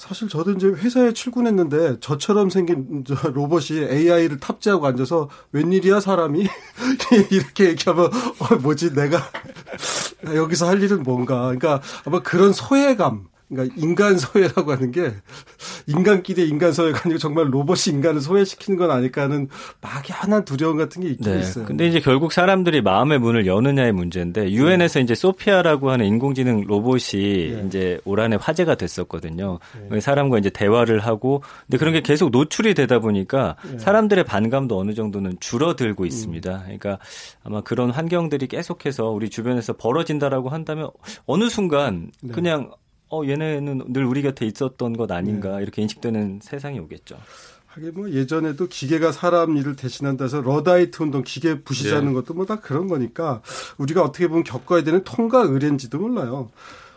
사실 0.00 0.28
저도 0.30 0.52
이제 0.52 0.66
회사에 0.66 1.12
출근했는데 1.12 2.00
저처럼 2.00 2.48
생긴 2.48 3.04
저 3.06 3.28
로봇이 3.28 3.80
AI를 3.80 4.40
탑재하고 4.40 4.86
앉아서 4.86 5.28
웬일이야 5.52 6.00
사람이? 6.00 6.48
이렇게 7.30 7.68
얘기하면 7.68 8.06
어 8.06 8.54
뭐지 8.62 8.94
내가 8.94 9.20
여기서 10.24 10.66
할 10.66 10.82
일은 10.82 11.02
뭔가. 11.02 11.42
그러니까 11.42 11.82
아마 12.06 12.22
그런 12.22 12.54
소외감 12.54 13.26
그러니까 13.50 13.74
인간 13.76 14.16
소외라고 14.16 14.72
하는 14.72 14.92
게 14.92 15.12
인간끼리 15.86 16.48
인간 16.48 16.72
소외가 16.72 17.00
아니고 17.04 17.18
정말 17.18 17.52
로봇이 17.52 17.94
인간을 17.94 18.20
소외시키는 18.20 18.78
건 18.78 18.90
아닐까 18.92 19.22
하는 19.22 19.48
막연한 19.80 20.44
두려움 20.44 20.76
같은 20.76 21.02
게 21.02 21.10
있긴 21.10 21.32
네. 21.32 21.40
있어요. 21.40 21.64
근데 21.66 21.88
이제 21.88 21.98
결국 21.98 22.32
사람들이 22.32 22.80
마음의 22.80 23.18
문을 23.18 23.46
여느냐의 23.46 23.92
문제인데 23.92 24.52
유엔에서 24.52 25.00
네. 25.00 25.04
이제 25.04 25.14
소피아라고 25.16 25.90
하는 25.90 26.06
인공지능 26.06 26.62
로봇이 26.66 27.00
네. 27.12 27.64
이제 27.66 27.98
올 28.04 28.20
한해 28.20 28.38
화제가 28.40 28.76
됐었거든요. 28.76 29.58
네. 29.90 30.00
사람과 30.00 30.38
이제 30.38 30.48
대화를 30.48 31.00
하고 31.00 31.42
근데 31.66 31.78
그런 31.78 31.92
게 31.92 32.00
계속 32.02 32.30
노출이 32.30 32.74
되다 32.74 33.00
보니까 33.00 33.56
네. 33.68 33.78
사람들의 33.78 34.24
반감도 34.24 34.78
어느 34.78 34.94
정도는 34.94 35.38
줄어들고 35.40 36.06
있습니다. 36.06 36.52
음. 36.52 36.60
그러니까 36.62 36.98
아마 37.42 37.62
그런 37.62 37.90
환경들이 37.90 38.46
계속해서 38.46 39.10
우리 39.10 39.28
주변에서 39.28 39.72
벌어진다라고 39.72 40.50
한다면 40.50 40.90
어느 41.26 41.48
순간 41.48 42.12
네. 42.22 42.32
그냥 42.32 42.70
어 43.10 43.22
얘네는 43.26 43.92
늘 43.92 44.04
우리 44.04 44.22
곁에 44.22 44.46
있었던 44.46 44.96
것 44.96 45.10
아닌가 45.10 45.56
네. 45.56 45.62
이렇게 45.62 45.82
인식되는 45.82 46.40
세상이 46.42 46.78
오겠죠. 46.78 47.16
하긴 47.66 47.92
뭐 47.94 48.10
예전에도 48.10 48.66
기계가 48.66 49.12
사람 49.12 49.56
일을 49.56 49.76
대신한다 49.76 50.24
해서 50.24 50.40
러다이트 50.40 51.02
운동 51.02 51.22
기계 51.22 51.62
부수자는 51.62 52.08
네. 52.08 52.14
것도 52.14 52.34
뭐 52.34 52.46
다 52.46 52.60
그런 52.60 52.88
거니까 52.88 53.42
우리가 53.78 54.02
어떻게 54.02 54.26
보면 54.26 54.44
겪어야 54.44 54.82
되는 54.82 55.02
통과 55.04 55.42
의례인지도 55.42 55.98
몰라요. 55.98 56.50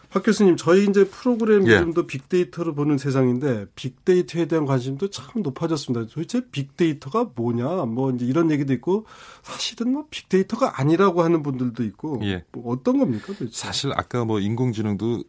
박 0.10 0.22
교수님, 0.22 0.58
저희 0.58 0.88
이제 0.88 1.06
프로그램 1.06 1.68
예. 1.68 1.72
이름도 1.74 2.06
빅데이터로 2.06 2.76
보는 2.76 3.00
세상인데 3.00 3.66
빅데이터에 3.74 4.46
대한 4.46 4.68
관심도 4.68 5.10
참 5.10 5.42
높아졌습니다. 5.42 6.06
도대체 6.14 6.42
빅데이터가 6.52 7.32
뭐냐, 7.36 7.86
뭐 7.86 8.12
이제 8.12 8.24
이런 8.24 8.52
얘기도 8.52 8.74
있고 8.74 9.08
사실은 9.42 9.92
뭐 9.94 10.06
빅데이터가 10.12 10.80
아니라고 10.80 11.24
하는 11.24 11.42
분들도 11.42 11.84
있고 11.86 12.20
예. 12.26 12.44
뭐 12.52 12.72
어떤 12.72 13.00
겁니까? 13.00 13.26
도대체? 13.26 13.50
사실 13.52 13.92
아까 13.96 14.24
뭐 14.24 14.40
인공지능도 14.40 15.24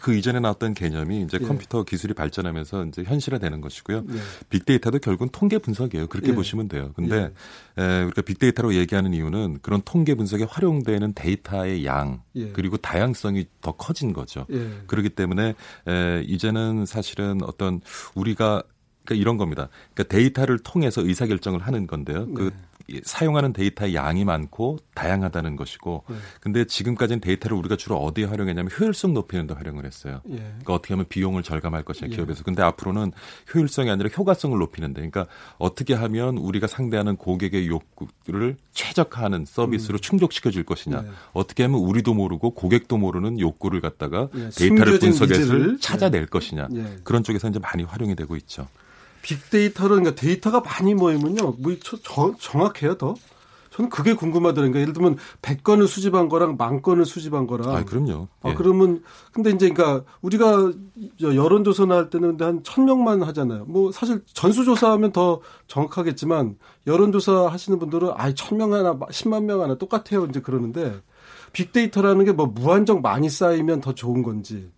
그 0.00 0.14
이전에 0.14 0.40
나왔던 0.40 0.74
개념이 0.74 1.22
이제 1.22 1.38
예. 1.40 1.46
컴퓨터 1.46 1.84
기술이 1.84 2.14
발전하면서 2.14 2.86
이제 2.86 3.04
현실화되는 3.04 3.60
것이고요. 3.60 4.04
예. 4.08 4.18
빅데이터도 4.48 4.98
결국은 4.98 5.28
통계 5.30 5.58
분석이에요. 5.58 6.06
그렇게 6.06 6.30
예. 6.30 6.34
보시면 6.34 6.68
돼요. 6.68 6.92
근데 6.96 7.30
예. 7.78 7.82
에, 7.82 8.02
우리가 8.04 8.22
빅데이터로 8.22 8.74
얘기하는 8.74 9.12
이유는 9.12 9.58
그런 9.60 9.82
통계 9.84 10.14
분석에 10.14 10.44
활용되는 10.44 11.12
데이터의 11.14 11.84
양 11.84 12.22
예. 12.36 12.50
그리고 12.52 12.78
다양성이 12.78 13.46
더 13.60 13.72
커진 13.72 14.14
거죠. 14.14 14.46
예. 14.50 14.70
그렇기 14.86 15.10
때문에 15.10 15.54
에, 15.86 16.22
이제는 16.26 16.86
사실은 16.86 17.42
어떤 17.42 17.80
우리가 18.14 18.62
그러니까 19.04 19.20
이런 19.20 19.36
겁니다. 19.36 19.68
그러니까 19.92 20.16
데이터를 20.16 20.58
통해서 20.60 21.02
의사결정을 21.02 21.60
하는 21.60 21.86
건데요. 21.86 22.26
그 22.32 22.44
네. 22.44 22.50
사용하는 23.02 23.52
데이터의 23.52 23.94
양이 23.94 24.24
많고 24.24 24.78
다양하다는 24.94 25.56
것이고 25.56 26.04
네. 26.08 26.16
근데 26.40 26.64
지금까지는 26.64 27.20
데이터를 27.20 27.56
우리가 27.56 27.76
주로 27.76 27.96
어디에 27.96 28.24
활용했냐면 28.26 28.70
효율성 28.78 29.14
높이는 29.14 29.46
데 29.46 29.54
활용을 29.54 29.86
했어요. 29.86 30.20
예. 30.30 30.36
그러니까 30.36 30.74
어떻게 30.74 30.94
하면 30.94 31.06
비용을 31.08 31.42
절감할 31.42 31.82
것이냐 31.82 32.10
예. 32.10 32.14
기업에서. 32.14 32.44
근데 32.44 32.62
앞으로는 32.62 33.12
효율성이 33.54 33.90
아니라 33.90 34.10
효과성을 34.14 34.58
높이는데 34.58 34.96
그러니까 34.96 35.26
어떻게 35.58 35.94
하면 35.94 36.36
우리가 36.36 36.66
상대하는 36.66 37.16
고객의 37.16 37.68
욕구를 37.68 38.56
최적화하는 38.72 39.44
서비스로 39.46 39.96
음. 39.96 40.00
충족시켜 40.00 40.50
줄 40.50 40.64
것이냐. 40.64 41.04
예. 41.04 41.10
어떻게 41.32 41.62
하면 41.62 41.80
우리도 41.80 42.12
모르고 42.14 42.50
고객도 42.50 42.98
모르는 42.98 43.40
욕구를 43.40 43.80
갖다가 43.80 44.28
예. 44.34 44.50
데이터를 44.50 44.98
분석해서 44.98 45.76
찾아낼 45.78 46.22
예. 46.22 46.26
것이냐. 46.26 46.68
예. 46.74 46.96
그런 47.02 47.22
쪽에서 47.22 47.48
이제 47.48 47.58
많이 47.58 47.82
활용이 47.82 48.14
되고 48.14 48.36
있죠. 48.36 48.68
빅데이터로 49.24 49.96
그러니까 49.96 50.14
데이터가 50.14 50.60
많이 50.60 50.94
모이면요. 50.94 51.54
뭐 51.58 51.74
저, 51.82 52.34
정확해요, 52.38 52.96
더? 52.98 53.14
저는 53.70 53.90
그게 53.90 54.14
궁금하더라고요. 54.14 54.70
그러니까 54.70 54.80
예를 54.80 54.92
들면 54.92 55.16
100건을 55.42 55.88
수집한 55.88 56.28
거랑 56.28 56.56
만 56.56 56.80
건을 56.80 57.04
수집한 57.04 57.48
거랑. 57.48 57.74
아, 57.74 57.84
그럼요. 57.84 58.28
아, 58.42 58.50
예. 58.50 58.54
그러면 58.54 59.02
근데 59.32 59.50
이제 59.50 59.68
그러니까 59.70 60.04
우리가 60.22 60.70
여론 61.20 61.64
조사나 61.64 61.96
할 61.96 62.10
때는 62.10 62.36
한 62.40 62.62
1000명만 62.62 63.24
하잖아요. 63.24 63.64
뭐 63.64 63.90
사실 63.90 64.22
전수 64.32 64.64
조사하면 64.64 65.10
더 65.10 65.40
정확하겠지만 65.66 66.56
여론 66.86 67.10
조사 67.10 67.48
하시는 67.48 67.76
분들은 67.80 68.10
아, 68.14 68.30
1000명 68.30 68.70
하나 68.70 68.94
10만 68.94 69.42
명 69.44 69.60
하나 69.60 69.74
똑같아요. 69.76 70.26
이제 70.26 70.40
그러는데 70.40 71.00
빅데이터라는 71.52 72.26
게 72.26 72.32
뭐 72.32 72.46
무한정 72.46 73.00
많이 73.02 73.28
쌓이면 73.28 73.80
더 73.80 73.92
좋은 73.92 74.22
건지. 74.22 74.70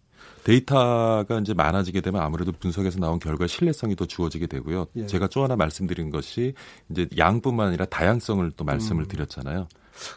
데이터가 0.47 1.41
이제 1.41 1.55
많아지게 1.55 2.01
되면 2.03 2.23
아무래도 2.23 2.53
분석에서 2.53 3.01
나온 3.01 3.19
결과의 3.19 3.49
신뢰성이 3.49 3.97
더 3.97 4.07
주어지게 4.07 4.47
되고요. 4.47 4.87
예. 4.95 5.07
제가 5.07 5.27
또 5.27 5.43
하나 5.43 5.57
말씀드린 5.57 6.11
것이 6.11 6.55
이제 6.89 7.09
양뿐만 7.19 7.69
아니라 7.69 7.85
다양성을 7.87 8.49
또 8.53 8.65
말씀을 8.65 9.05
음. 9.05 9.09
드렸잖아요. 9.09 9.67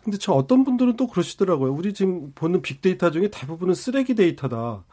근데 0.04 0.20
저 0.20 0.34
어떤 0.34 0.64
분들은 0.64 0.98
또 0.98 1.08
그러시더라고요. 1.08 1.74
우리 1.74 1.94
지금 1.94 2.32
보는 2.36 2.62
빅데이터 2.62 3.10
중에 3.10 3.30
대부분은 3.32 3.74
쓰레기 3.74 4.14
데이터다. 4.14 4.84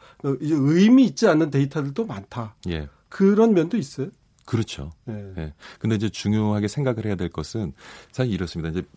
이제 0.41 0.55
의미 0.57 1.05
있지 1.05 1.27
않는 1.27 1.51
데이터들도 1.51 2.05
많다. 2.07 2.55
예. 2.69 2.87
그런 3.07 3.53
면도 3.53 3.77
있어요. 3.77 4.07
그렇죠. 4.45 4.91
예. 5.07 5.33
예. 5.37 5.53
근데 5.77 5.97
이제 5.97 6.09
중요하게 6.09 6.67
생각을 6.67 7.05
해야 7.05 7.15
될 7.15 7.29
것은 7.29 7.73
사실 8.11 8.33
이렇습니다. 8.33 8.69
이제 8.71 8.87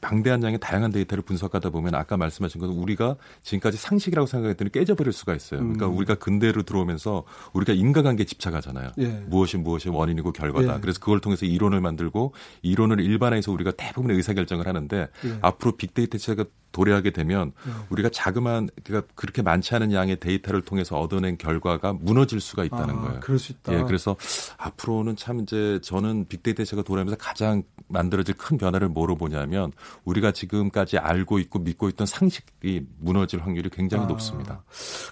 방대한 0.00 0.42
양의 0.42 0.58
다양한 0.60 0.90
데이터를 0.90 1.22
분석하다 1.22 1.70
보면 1.70 1.94
아까 1.94 2.16
말씀하신 2.16 2.60
것은 2.60 2.74
우리가 2.74 3.16
지금까지 3.42 3.76
상식이라고 3.76 4.26
생각했더니 4.26 4.70
깨져버릴 4.70 5.12
수가 5.12 5.34
있어요. 5.34 5.60
그러니까 5.60 5.86
음. 5.86 5.96
우리가 5.96 6.14
근대로 6.16 6.62
들어오면서 6.62 7.24
우리가 7.52 7.72
인과관계에 7.72 8.24
집착하잖아요. 8.24 8.90
예. 8.98 9.06
무엇이 9.26 9.56
무엇이 9.56 9.88
원인이고 9.88 10.32
결과다. 10.32 10.76
예. 10.76 10.80
그래서 10.80 11.00
그걸 11.00 11.20
통해서 11.20 11.46
이론을 11.46 11.80
만들고 11.80 12.34
이론을 12.62 13.00
일반화해서 13.00 13.52
우리가 13.52 13.72
대부분의 13.72 14.16
의사결정을 14.16 14.66
하는데 14.66 15.08
예. 15.24 15.38
앞으로 15.42 15.76
빅데이터 15.76 16.18
체가 16.18 16.44
도래하게 16.72 17.10
되면 17.10 17.52
네. 17.64 17.72
우리가 17.90 18.10
자그마한 18.10 18.68
그러니까 18.84 19.10
그렇게 19.14 19.42
많지 19.42 19.74
않은 19.74 19.92
양의 19.92 20.20
데이터를 20.20 20.62
통해서 20.62 20.98
얻어낸 21.00 21.38
결과가 21.38 21.94
무너질 21.94 22.40
수가 22.40 22.64
있다는 22.64 22.94
아, 22.94 23.00
거예요. 23.00 23.20
그럴 23.20 23.38
수 23.38 23.52
있다. 23.52 23.72
예, 23.72 23.82
그래서 23.82 24.16
앞으로는 24.58 25.16
참 25.16 25.40
이제 25.40 25.80
저는 25.82 26.26
빅데이터가 26.28 26.82
도래하면서 26.82 27.16
가장 27.16 27.62
만들어질 27.88 28.34
큰 28.36 28.58
변화를 28.58 28.88
뭐로 28.88 29.16
보냐면 29.16 29.72
우리가 30.04 30.32
지금까지 30.32 30.98
알고 30.98 31.38
있고 31.38 31.60
믿고 31.60 31.88
있던 31.90 32.06
상식이 32.06 32.86
무너질 32.98 33.40
확률이 33.40 33.70
굉장히 33.70 34.04
아, 34.04 34.08
높습니다. 34.08 34.62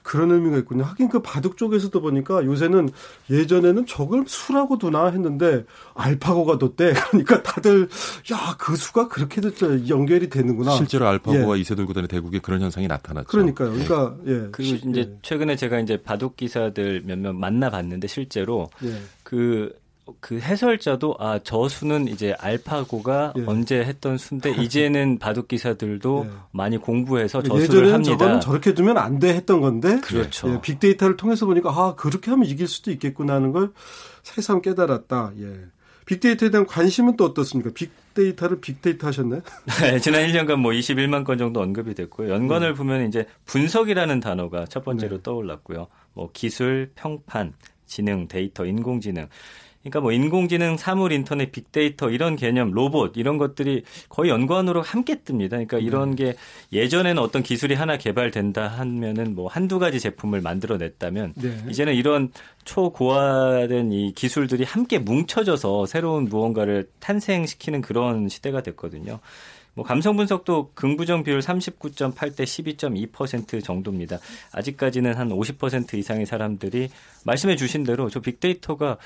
그런 0.02 0.32
의미가 0.32 0.58
있군요. 0.58 0.84
하긴 0.84 1.08
그 1.08 1.22
바둑 1.22 1.56
쪽에서도 1.56 2.00
보니까 2.00 2.44
요새는 2.44 2.90
예전에는 3.30 3.86
저걸 3.86 4.24
수라고 4.26 4.78
두나 4.78 5.06
했는데 5.06 5.64
알파고가 5.94 6.58
뒀대. 6.58 6.94
그러니까 7.10 7.42
다들 7.42 7.88
야 8.32 8.56
그 8.58 8.74
수가 8.76 9.08
그렇게 9.08 9.40
연결이 9.88 10.28
되는구나. 10.28 10.72
실제로 10.72 11.06
알파고 11.06 11.56
예. 11.56 11.60
이세돌 11.60 11.86
구단의 11.86 12.08
대국에 12.08 12.38
그런 12.40 12.60
현상이 12.60 12.88
나타났죠. 12.88 13.28
그러니까요. 13.28 13.70
그러니까 13.70 14.16
예. 14.26 14.48
그리고 14.50 14.90
이제 14.90 15.00
예. 15.00 15.18
최근에 15.22 15.56
제가 15.56 15.78
이제 15.78 15.96
바둑 16.02 16.36
기사들 16.36 17.02
몇명 17.04 17.38
만나봤는데 17.38 18.08
실제로 18.08 18.68
예. 18.84 18.92
그. 19.22 19.72
그 20.20 20.38
해설자도 20.38 21.16
아 21.18 21.38
저 21.42 21.68
수는 21.68 22.08
이제 22.08 22.34
알파고가 22.38 23.34
예. 23.38 23.44
언제 23.46 23.78
했던 23.84 24.18
수인데 24.18 24.50
이제는 24.62 25.18
바둑 25.18 25.48
기사들도 25.48 26.26
예. 26.28 26.32
많이 26.52 26.78
공부해서 26.78 27.42
저 27.42 27.58
수를 27.60 27.92
합니다. 27.92 28.16
저거는 28.16 28.40
저렇게 28.40 28.74
두면 28.74 28.98
안 28.98 29.18
돼 29.18 29.34
했던 29.34 29.60
건데 29.60 30.00
그렇죠. 30.02 30.52
예, 30.52 30.60
빅데이터를 30.60 31.16
통해서 31.16 31.46
보니까 31.46 31.70
아 31.70 31.94
그렇게 31.96 32.30
하면 32.30 32.46
이길 32.46 32.68
수도 32.68 32.90
있겠구나 32.90 33.34
하는 33.34 33.52
걸 33.52 33.72
새삼 34.22 34.62
깨달았다. 34.62 35.32
예. 35.40 35.52
빅데이터에 36.06 36.50
대한 36.50 36.66
관심은 36.66 37.16
또 37.16 37.24
어떻습니까? 37.24 37.70
빅데이터를 37.74 38.60
빅데이터 38.60 39.08
하셨나요? 39.08 39.40
네, 39.82 39.98
지난 39.98 40.22
1년간 40.26 40.56
뭐 40.56 40.70
21만 40.70 41.24
건 41.24 41.36
정도 41.36 41.60
언급이 41.60 41.94
됐고요. 41.94 42.30
연관을 42.32 42.68
네. 42.68 42.74
보면 42.74 43.08
이제 43.08 43.26
분석이라는 43.46 44.20
단어가 44.20 44.66
첫 44.66 44.84
번째로 44.84 45.16
네. 45.16 45.22
떠올랐고요. 45.24 45.88
뭐 46.14 46.30
기술, 46.32 46.92
평판, 46.94 47.54
지능, 47.86 48.28
데이터, 48.28 48.64
인공지능. 48.64 49.26
그러니까 49.90 50.00
뭐 50.00 50.12
인공지능, 50.12 50.76
사물 50.76 51.12
인터넷, 51.12 51.52
빅데이터 51.52 52.10
이런 52.10 52.34
개념, 52.34 52.72
로봇 52.72 53.12
이런 53.16 53.38
것들이 53.38 53.84
거의 54.08 54.30
연관으로 54.30 54.82
함께 54.82 55.16
뜹니다. 55.16 55.50
그러니까 55.50 55.78
이런 55.78 56.16
게 56.16 56.34
예전에는 56.72 57.22
어떤 57.22 57.42
기술이 57.42 57.74
하나 57.74 57.96
개발된다 57.96 58.66
하면은 58.66 59.34
뭐 59.34 59.48
한두 59.48 59.78
가지 59.78 60.00
제품을 60.00 60.40
만들어냈다면 60.40 61.34
네. 61.36 61.64
이제는 61.68 61.94
이런 61.94 62.32
초고화된 62.64 63.92
이 63.92 64.12
기술들이 64.12 64.64
함께 64.64 64.98
뭉쳐져서 64.98 65.86
새로운 65.86 66.24
무언가를 66.24 66.88
탄생시키는 66.98 67.80
그런 67.80 68.28
시대가 68.28 68.62
됐거든요. 68.62 69.20
뭐 69.76 69.84
감성 69.84 70.16
분석도 70.16 70.70
긍부정 70.72 71.22
비율 71.22 71.40
39.8 71.40 72.34
대 72.34 72.44
12.2% 72.44 73.62
정도입니다. 73.62 74.18
아직까지는 74.52 75.14
한 75.14 75.28
50% 75.28 75.94
이상의 75.94 76.24
사람들이 76.24 76.88
말씀해 77.24 77.56
주신 77.56 77.84
대로 77.84 78.08
저 78.08 78.20
빅데이터가 78.20 78.96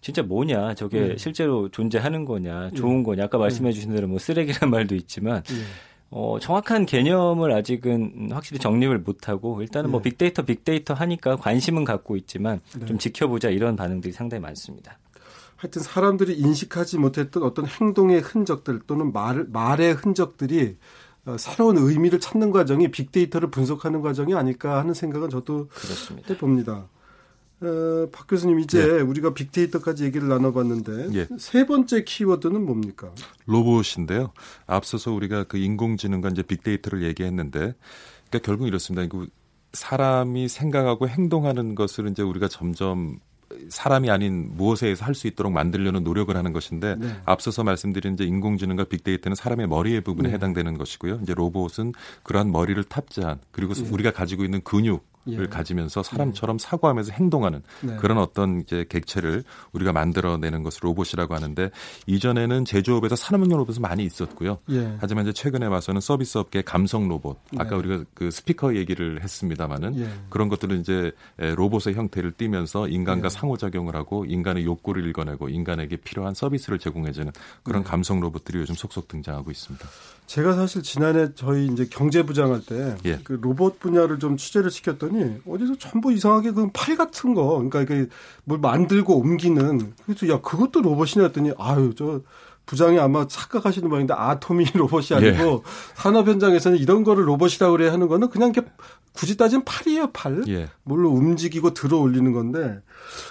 진짜 0.00 0.22
뭐냐, 0.22 0.74
저게 0.74 1.00
네. 1.00 1.16
실제로 1.16 1.68
존재하는 1.68 2.24
거냐, 2.24 2.70
좋은 2.70 2.98
네. 2.98 3.02
거냐. 3.02 3.24
아까 3.24 3.38
말씀해 3.38 3.72
주신 3.72 3.94
대로 3.94 4.08
뭐 4.08 4.18
쓰레기란 4.18 4.70
말도 4.70 4.94
있지만 4.94 5.42
네. 5.42 5.54
어, 6.10 6.38
정확한 6.40 6.86
개념을 6.86 7.52
아직은 7.52 8.30
확실히 8.32 8.58
정립을 8.58 8.98
못하고 8.98 9.62
일단은 9.62 9.90
뭐 9.90 10.00
네. 10.02 10.10
빅데이터 10.10 10.42
빅데이터 10.42 10.94
하니까 10.94 11.36
관심은 11.36 11.84
갖고 11.84 12.16
있지만 12.16 12.60
네. 12.78 12.86
좀 12.86 12.98
지켜보자 12.98 13.50
이런 13.50 13.76
반응들이 13.76 14.12
상당히 14.12 14.40
많습니다. 14.40 14.98
하여튼 15.56 15.82
사람들이 15.82 16.38
인식하지 16.38 16.98
못했던 16.98 17.42
어떤 17.42 17.66
행동의 17.66 18.20
흔적들 18.20 18.80
또는 18.86 19.12
말, 19.12 19.44
말의 19.44 19.92
흔적들이 19.92 20.78
어, 21.26 21.36
새로운 21.38 21.76
의미를 21.76 22.18
찾는 22.18 22.50
과정이 22.50 22.90
빅데이터를 22.90 23.50
분석하는 23.50 24.00
과정이 24.00 24.34
아닐까 24.34 24.78
하는 24.78 24.94
생각은 24.94 25.28
저도 25.28 25.68
그렇습니다. 25.68 26.32
해봅니다. 26.32 26.88
어, 27.62 28.08
박 28.10 28.26
교수님 28.26 28.60
이제 28.60 28.84
네. 28.84 29.00
우리가 29.00 29.34
빅데이터까지 29.34 30.04
얘기를 30.04 30.28
나눠봤는데 30.28 31.10
예. 31.14 31.28
세 31.38 31.66
번째 31.66 32.04
키워드는 32.04 32.64
뭡니까? 32.64 33.12
로봇인데요. 33.46 34.32
앞서서 34.66 35.12
우리가 35.12 35.44
그 35.44 35.58
인공지능과 35.58 36.30
이제 36.30 36.42
빅데이터를 36.42 37.02
얘기했는데, 37.02 37.74
그러니까 38.28 38.38
결국 38.42 38.66
이렇습니다. 38.66 39.06
그 39.08 39.28
사람이 39.72 40.48
생각하고 40.48 41.08
행동하는 41.08 41.74
것을 41.74 42.08
이제 42.08 42.22
우리가 42.22 42.48
점점 42.48 43.18
사람이 43.68 44.10
아닌 44.10 44.50
무엇에 44.56 44.86
의해서 44.86 45.04
할 45.04 45.14
수 45.14 45.26
있도록 45.26 45.52
만들려는 45.52 46.04
노력을 46.04 46.34
하는 46.34 46.52
것인데 46.52 46.96
네. 46.96 47.16
앞서서 47.24 47.64
말씀드린 47.64 48.14
이제 48.14 48.24
인공지능과 48.24 48.84
빅데이터는 48.84 49.34
사람의 49.34 49.66
머리의 49.66 50.00
부분에 50.02 50.28
네. 50.28 50.34
해당되는 50.36 50.78
것이고요. 50.78 51.20
이제 51.22 51.34
로봇은 51.34 51.92
그러한 52.22 52.52
머리를 52.52 52.82
탑재한 52.84 53.40
그리고 53.50 53.74
네. 53.74 53.88
우리가 53.90 54.12
가지고 54.12 54.44
있는 54.44 54.60
근육 54.62 55.04
예. 55.26 55.46
가지면서 55.46 56.02
사람처럼 56.02 56.58
네. 56.58 56.66
사고하면서 56.66 57.12
행동하는 57.12 57.62
네. 57.82 57.96
그런 57.96 58.18
어떤 58.18 58.60
이제 58.60 58.86
객체를 58.88 59.44
우리가 59.72 59.92
만들어내는 59.92 60.62
것을 60.62 60.80
로봇이라고 60.84 61.34
하는데 61.34 61.70
이전에는 62.06 62.64
제조업에서 62.64 63.16
산업용 63.16 63.58
로봇은 63.58 63.82
많이 63.82 64.04
있었고요. 64.04 64.58
예. 64.70 64.96
하지만 64.98 65.24
이제 65.24 65.32
최근에 65.32 65.66
와서는 65.66 66.00
서비스 66.00 66.38
업계 66.38 66.62
감성 66.62 67.08
로봇 67.08 67.38
아까 67.56 67.70
네. 67.70 67.76
우리가 67.76 68.04
그 68.14 68.30
스피커 68.30 68.76
얘기를 68.76 69.22
했습니다마는 69.22 69.98
예. 69.98 70.08
그런 70.30 70.48
것들은 70.48 70.80
이제 70.80 71.12
로봇의 71.38 71.94
형태를 71.94 72.32
띠면서 72.32 72.88
인간과 72.88 73.26
예. 73.26 73.28
상호작용을 73.28 73.94
하고 73.96 74.24
인간의 74.24 74.64
욕구를 74.64 75.06
읽어내고 75.08 75.48
인간에게 75.48 75.96
필요한 75.96 76.34
서비스를 76.34 76.78
제공해주는 76.78 77.32
그런 77.62 77.82
네. 77.82 77.88
감성 77.90 78.20
로봇들이 78.20 78.58
요즘 78.58 78.74
속속 78.74 79.08
등장하고 79.08 79.50
있습니다. 79.50 79.86
제가 80.26 80.54
사실 80.54 80.84
지난해 80.84 81.34
저희 81.34 81.66
이제 81.66 81.86
경제부장할 81.90 82.60
때그 82.60 83.00
예. 83.06 83.20
로봇 83.28 83.80
분야를 83.80 84.20
좀 84.20 84.36
취재를 84.36 84.70
시켰더니 84.70 85.09
어디서 85.46 85.76
전부 85.78 86.12
이상하게 86.12 86.52
그 86.52 86.70
팔 86.72 86.96
같은 86.96 87.34
거 87.34 87.56
그러니까 87.68 87.82
이게 87.82 88.06
뭘 88.44 88.60
만들고 88.60 89.16
옮기는 89.18 89.94
그래서 90.06 90.28
야 90.28 90.40
그것도 90.40 90.82
로봇이냐 90.82 91.26
했더니 91.26 91.52
아유 91.58 91.92
저 91.96 92.20
부장이 92.66 92.98
아마 93.00 93.26
착각하시는 93.26 93.88
모양인데 93.88 94.14
아토미 94.14 94.66
로봇이 94.74 95.06
아니고 95.12 95.44
예. 95.52 95.60
산업 95.96 96.28
현장에서는 96.28 96.78
이런 96.78 97.02
거를 97.02 97.26
로봇이라고 97.26 97.72
그래 97.72 97.88
하는 97.88 98.06
거는 98.06 98.28
그냥 98.30 98.50
이렇게 98.54 98.70
굳이 99.12 99.36
따지면 99.36 99.64
팔이에요 99.64 100.10
팔. 100.12 100.44
예. 100.48 100.68
뭘로 100.84 101.10
움직이고 101.10 101.74
들어 101.74 101.98
올리는 101.98 102.30
건데 102.32 102.80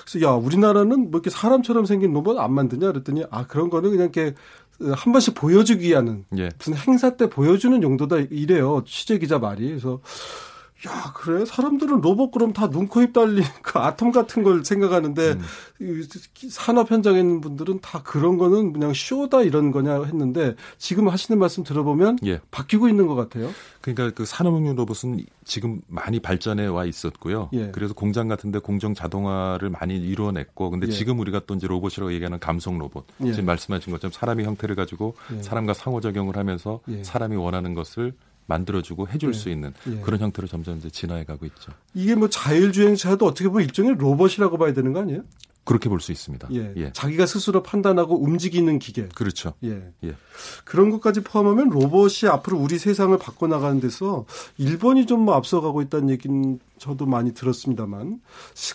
그래서 0.05 0.27
야 0.27 0.31
우리나라는 0.33 1.11
뭐 1.11 1.19
이렇게 1.19 1.29
사람처럼 1.29 1.85
생긴 1.85 2.11
로봇 2.11 2.37
안 2.37 2.53
만드냐 2.53 2.87
그랬더니 2.91 3.23
아 3.31 3.47
그런 3.47 3.69
거는 3.69 3.91
그냥 3.91 4.11
이렇게 4.13 4.35
한 4.81 5.13
번씩 5.13 5.35
보여주기 5.35 5.87
위한 5.87 6.25
예. 6.37 6.49
무슨 6.57 6.75
행사 6.75 7.15
때 7.15 7.29
보여주는 7.29 7.81
용도다 7.81 8.17
이래요 8.31 8.83
취재 8.85 9.17
기자 9.19 9.39
말이 9.39 9.67
그래서 9.69 10.01
야, 10.87 11.11
그래? 11.13 11.43
사람들은 11.45 11.99
로봇 11.99 12.31
그럼 12.31 12.53
다 12.53 12.69
눈, 12.69 12.87
코, 12.87 13.01
입 13.01 13.11
달린 13.11 13.43
그 13.61 13.79
아톰 13.79 14.11
같은 14.11 14.43
걸 14.43 14.63
생각하는데, 14.63 15.37
음. 15.81 16.03
산업 16.49 16.89
현장에 16.89 17.19
있는 17.19 17.41
분들은 17.41 17.81
다 17.81 18.01
그런 18.01 18.37
거는 18.37 18.71
그냥 18.71 18.93
쇼다 18.93 19.41
이런 19.41 19.71
거냐 19.71 20.03
했는데, 20.05 20.55
지금 20.77 21.09
하시는 21.09 21.37
말씀 21.37 21.63
들어보면, 21.63 22.19
예. 22.25 22.39
바뀌고 22.51 22.87
있는 22.87 23.07
것 23.07 23.15
같아요. 23.15 23.49
그러니까 23.81 24.11
그 24.11 24.25
산업용 24.25 24.73
로봇은 24.75 25.25
지금 25.43 25.81
많이 25.87 26.19
발전해 26.21 26.65
와 26.67 26.85
있었고요. 26.85 27.49
예. 27.53 27.71
그래서 27.71 27.93
공장 27.93 28.27
같은데 28.29 28.59
공정 28.59 28.93
자동화를 28.93 29.69
많이 29.69 29.97
이루어냈고, 29.97 30.69
근데 30.69 30.87
예. 30.87 30.91
지금 30.91 31.19
우리가 31.19 31.41
또 31.45 31.55
이제 31.55 31.67
로봇이라고 31.67 32.13
얘기하는 32.13 32.39
감성 32.39 32.77
로봇, 32.77 33.05
예. 33.25 33.31
지금 33.31 33.45
말씀하신 33.47 33.91
것처럼 33.91 34.13
사람의 34.13 34.45
형태를 34.45 34.77
가지고 34.77 35.15
예. 35.35 35.43
사람과 35.43 35.73
상호작용을 35.73 36.37
하면서 36.37 36.79
예. 36.87 37.03
사람이 37.03 37.35
원하는 37.35 37.73
것을 37.73 38.13
만들어주고 38.49 39.07
해줄 39.07 39.29
예. 39.29 39.33
수 39.33 39.49
있는 39.49 39.73
예. 39.87 40.01
그런 40.01 40.19
형태로 40.19 40.47
점점 40.49 40.77
이제 40.77 40.89
진화해가고 40.89 41.45
있죠. 41.45 41.71
이게 41.93 42.15
뭐 42.15 42.27
자율주행차도 42.29 43.25
어떻게 43.25 43.47
보면 43.47 43.63
일종의 43.63 43.95
로봇이라고 43.97 44.57
봐야 44.57 44.73
되는 44.73 44.91
거 44.91 44.99
아니에요? 45.01 45.21
그렇게 45.65 45.87
볼 45.87 45.99
수 45.99 46.11
있습니다. 46.11 46.47
예. 46.53 46.73
예. 46.77 46.91
자기가 46.93 47.27
스스로 47.27 47.61
판단하고 47.61 48.19
움직이는 48.19 48.79
기계. 48.79 49.07
그렇죠. 49.09 49.53
예. 49.63 49.91
예. 50.03 50.15
그런 50.65 50.89
것까지 50.89 51.21
포함하면 51.21 51.69
로봇이 51.69 52.27
앞으로 52.27 52.57
우리 52.57 52.79
세상을 52.79 53.15
바꿔나가는 53.19 53.79
데서 53.79 54.25
일본이 54.57 55.05
좀 55.05 55.19
뭐 55.19 55.35
앞서가고 55.35 55.81
있다는 55.83 56.09
얘기는 56.09 56.59
저도 56.79 57.05
많이 57.05 57.33
들었습니다만 57.35 58.19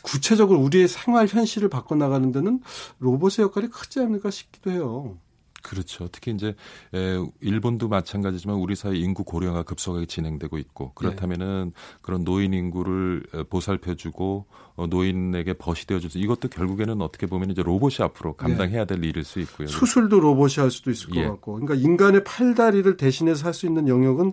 구체적으로 0.02 0.60
우리의 0.60 0.87
생활 0.87 1.26
현실을 1.26 1.68
바꿔나가는 1.68 2.30
데는 2.30 2.60
로봇의 3.00 3.44
역할이 3.44 3.68
크지 3.68 3.98
않을까 4.00 4.30
싶기도 4.30 4.70
해요. 4.70 5.16
그렇죠. 5.64 6.09
특히 6.12 6.31
이제 6.33 6.55
에, 6.94 7.18
일본도 7.40 7.88
마찬가지지만 7.88 8.57
우리 8.57 8.77
사회 8.77 8.96
인구 8.96 9.24
고령화 9.24 9.62
급속하게 9.62 10.05
진행되고 10.07 10.59
있고 10.59 10.92
그렇다면은 10.92 11.72
네. 11.74 11.81
그런 12.03 12.22
노인 12.22 12.53
인구를 12.53 13.24
보살펴주고 13.48 14.46
어, 14.77 14.87
노인에게 14.87 15.55
벗이 15.55 15.87
되어주서 15.87 16.18
이것도 16.18 16.48
결국에는 16.48 17.00
어떻게 17.00 17.27
보면 17.27 17.50
이제 17.50 17.62
로봇이 17.62 17.96
앞으로 18.00 18.35
감당해야 18.35 18.85
될 18.85 19.00
네. 19.00 19.09
일일 19.09 19.24
수 19.24 19.40
있고요. 19.40 19.68
수술도 19.68 20.20
로봇이 20.20 20.55
할 20.59 20.70
수도 20.70 20.90
있을 20.90 21.11
것 21.11 21.16
예. 21.16 21.27
같고, 21.29 21.55
그러니까 21.55 21.74
인간의 21.74 22.24
팔다리를 22.24 22.96
대신해서 22.96 23.46
할 23.46 23.55
수 23.55 23.66
있는 23.66 23.88
영역은 23.88 24.33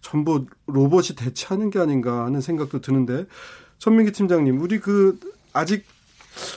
전부 0.00 0.46
로봇이 0.66 1.08
대체하는 1.16 1.70
게 1.70 1.78
아닌가 1.78 2.24
하는 2.24 2.40
생각도 2.40 2.80
드는데 2.80 3.26
전민기 3.78 4.12
팀장님, 4.12 4.60
우리 4.60 4.80
그 4.80 5.20
아직 5.52 5.84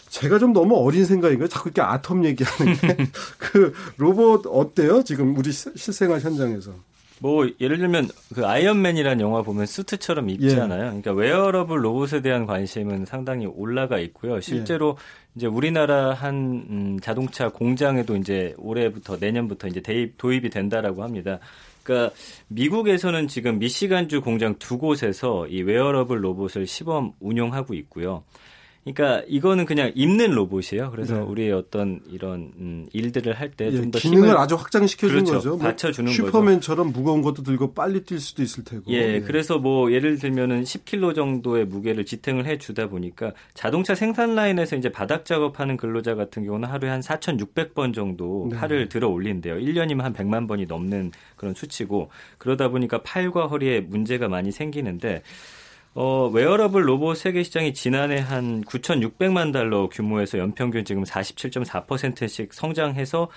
제가 0.10 0.40
좀 0.40 0.54
너무 0.54 0.76
어린 0.76 1.06
생각인가요? 1.06 1.48
자꾸 1.48 1.70
이렇게 1.70 1.82
아톰 1.82 2.26
얘기하는 2.26 2.74
게. 2.76 2.98
그 3.38 3.74
로봇 3.98 4.46
어때요? 4.48 5.04
지금 5.04 5.38
우리 5.38 5.52
실생활 5.52 6.20
현장에서. 6.20 6.74
뭐 7.20 7.50
예를 7.60 7.78
들면 7.78 8.10
그 8.36 8.46
아이언맨이라는 8.46 9.22
영화 9.22 9.42
보면 9.42 9.66
수트처럼 9.66 10.30
입잖아요. 10.30 10.80
예. 10.80 10.86
그러니까 10.86 11.14
웨어러블 11.14 11.84
로봇에 11.84 12.22
대한 12.22 12.46
관심은 12.46 13.06
상당히 13.06 13.46
올라가 13.48 13.98
있고요. 14.00 14.40
실제로 14.40 14.98
예. 14.98 15.28
이제 15.36 15.48
우리나라 15.48 16.14
한 16.14 16.66
음, 16.70 17.00
자동차 17.02 17.50
공장에도 17.50 18.16
이제 18.16 18.54
올해부터 18.58 19.18
내년부터 19.20 19.68
이제 19.68 19.82
대입 19.82 20.18
도입이 20.18 20.50
된다라고 20.50 21.04
합니다. 21.04 21.40
그러니까 21.84 22.14
미국에서는 22.50 23.28
지금 23.28 23.60
미시간주 23.60 24.22
공장 24.22 24.56
두 24.60 24.78
곳에서 24.78 25.48
이 25.48 25.62
웨어러블 25.62 26.24
로봇을 26.24 26.68
시범 26.68 27.14
운용하고 27.20 27.74
있고요. 27.76 28.24
그러니까 28.94 29.24
이거는 29.28 29.66
그냥 29.66 29.92
입는 29.96 30.32
로봇이에요. 30.32 30.92
그래서 30.92 31.16
네. 31.16 31.22
우리의 31.22 31.52
어떤 31.52 32.00
이런 32.10 32.52
음, 32.60 32.88
일들을 32.94 33.34
할 33.34 33.52
때 33.58 33.72
좀더 33.72 33.98
예, 33.98 34.02
기능을 34.02 34.28
힘을 34.30 34.38
아주 34.38 34.56
확장시켜 34.56 35.08
주는 35.08 35.24
그렇죠. 35.24 35.38
거죠. 35.38 35.50
뭐 35.50 35.60
받쳐주는 35.60 36.12
슈퍼맨처럼 36.12 36.12
거죠. 36.12 36.32
슈퍼맨처럼 36.32 36.92
무거운 36.94 37.22
것도 37.22 37.44
들고 37.44 37.74
빨리 37.74 38.02
뛸 38.04 38.20
수도 38.20 38.44
있을 38.44 38.64
테고. 38.64 38.84
예, 38.90 39.16
예. 39.16 39.22
그래서 39.22 39.58
뭐 39.58 39.92
예를 39.92 40.18
들면은 40.18 40.64
10kg 40.64 41.16
정도의 41.16 41.66
무게를 41.66 42.06
지탱을 42.06 42.46
해 42.46 42.58
주다 42.58 42.88
보니까 42.88 43.34
자동차 43.54 43.96
생산 43.96 44.36
라인에서 44.36 44.76
이제 44.76 44.90
바닥 44.90 45.26
작업하는 45.26 45.78
근로자 45.78 46.16
같은 46.16 46.46
경우는 46.46 46.70
하루에 46.70 46.90
한 46.90 47.02
4,600번 47.02 47.94
정도 47.94 48.48
네. 48.52 48.58
팔을 48.58 48.90
들어 48.90 49.08
올린대요. 49.08 49.56
1년이면 49.56 50.02
한 50.02 50.14
100만 50.14 50.48
번이 50.48 50.66
넘는 50.66 51.12
그런 51.36 51.54
수치고 51.54 52.10
그러다 52.38 52.70
보니까 52.70 53.02
팔과 53.02 53.48
허리에 53.48 53.82
문제가 53.82 54.28
많이 54.28 54.52
생기는데 54.52 55.24
어, 56.00 56.28
웨어러블 56.32 56.88
로봇 56.88 57.18
세계 57.18 57.42
시장이 57.42 57.74
지난해 57.74 58.20
한 58.20 58.64
9,600만 58.66 59.52
달러 59.52 59.90
규모에서 59.90 60.38
연평균 60.38 60.86
지금 60.86 61.02
47.4%씩 61.04 62.54
성장해서 62.54 63.30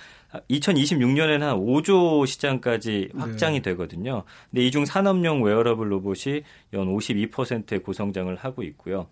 2026년에는 0.51 1.41
한 1.41 1.57
5조 1.57 2.27
시장까지 2.27 3.13
확장이 3.17 3.63
네. 3.63 3.71
되거든요. 3.71 4.25
근데 4.51 4.67
이 4.67 4.71
중 4.71 4.85
산업용 4.85 5.43
웨어러블 5.43 5.91
로봇이 5.91 6.43
연 6.75 6.87
52%의 6.95 7.79
고성장을 7.83 8.37
하고 8.37 8.63
있고요. 8.63 9.07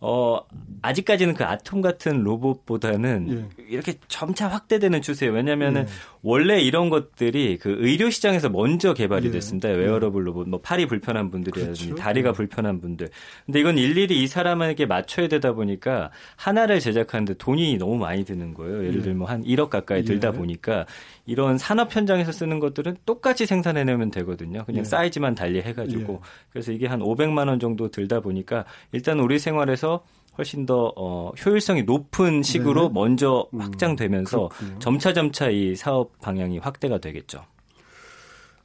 어, 0.00 0.40
아직까지는 0.82 1.34
그 1.34 1.44
아톰 1.44 1.80
같은 1.80 2.22
로봇보다는 2.22 3.48
예. 3.58 3.64
이렇게 3.68 3.94
점차 4.06 4.46
확대되는 4.46 5.02
추세예요. 5.02 5.34
왜냐면은 5.34 5.82
예. 5.82 5.86
원래 6.22 6.60
이런 6.60 6.88
것들이 6.88 7.58
그 7.58 7.76
의료 7.80 8.08
시장에서 8.08 8.48
먼저 8.48 8.94
개발이 8.94 9.26
예. 9.26 9.30
됐습니다. 9.32 9.68
웨어러블 9.70 10.24
로봇, 10.24 10.48
뭐 10.48 10.60
팔이 10.60 10.86
불편한 10.86 11.30
분들이라든지 11.30 11.86
그렇죠. 11.86 12.00
다리가 12.00 12.28
예. 12.28 12.32
불편한 12.32 12.80
분들. 12.80 13.08
근데 13.46 13.60
이건 13.60 13.76
일일이 13.76 14.22
이 14.22 14.28
사람에게 14.28 14.86
맞춰야 14.86 15.26
되다 15.26 15.52
보니까 15.52 16.10
하나를 16.36 16.78
제작하는데 16.78 17.34
돈이 17.34 17.76
너무 17.78 17.96
많이 17.96 18.24
드는 18.24 18.54
거예요. 18.54 18.84
예를 18.84 19.00
예. 19.00 19.02
들면 19.02 19.26
한 19.26 19.42
1억 19.42 19.68
가까이 19.68 20.04
들다 20.04 20.28
예. 20.28 20.32
보니까 20.32 20.86
이런 21.28 21.58
산업 21.58 21.94
현장에서 21.94 22.32
쓰는 22.32 22.58
것들은 22.58 22.96
똑같이 23.04 23.44
생산해내면 23.44 24.10
되거든요. 24.10 24.64
그냥 24.64 24.84
사이즈만 24.84 25.34
달리 25.34 25.60
해가지고. 25.60 26.22
그래서 26.50 26.72
이게 26.72 26.86
한 26.86 27.00
500만 27.00 27.48
원 27.48 27.60
정도 27.60 27.90
들다 27.90 28.20
보니까 28.20 28.64
일단 28.92 29.20
우리 29.20 29.38
생활에서 29.38 30.02
훨씬 30.38 30.64
더 30.64 30.90
어, 30.96 31.32
효율성이 31.44 31.82
높은 31.82 32.42
식으로 32.42 32.88
네. 32.88 32.94
먼저 32.94 33.46
음, 33.52 33.60
확장되면서 33.60 34.48
음, 34.62 34.76
점차 34.78 35.12
점차 35.12 35.50
이 35.50 35.76
사업 35.76 36.18
방향이 36.20 36.58
확대가 36.58 36.96
되겠죠. 36.96 37.44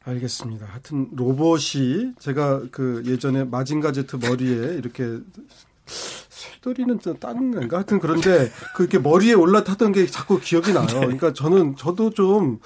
알겠습니다. 0.05 0.65
하여튼 0.65 1.09
로봇이 1.11 2.13
제가 2.19 2.63
그 2.71 3.03
예전에 3.05 3.43
마징가 3.43 3.91
제트 3.91 4.15
머리에 4.15 4.75
이렇게 4.75 5.19
쇠돌이는 5.85 6.99
딴 7.19 7.53
애인가 7.57 7.77
하여튼 7.77 7.99
그런데 7.99 8.51
그렇게 8.75 8.99
머리에 8.99 9.33
올라타던 9.33 9.91
게 9.91 10.05
자꾸 10.07 10.39
기억이 10.39 10.73
나요. 10.73 10.87
그러니까 10.87 11.33
저는 11.33 11.75
저도 11.75 12.11
좀 12.11 12.59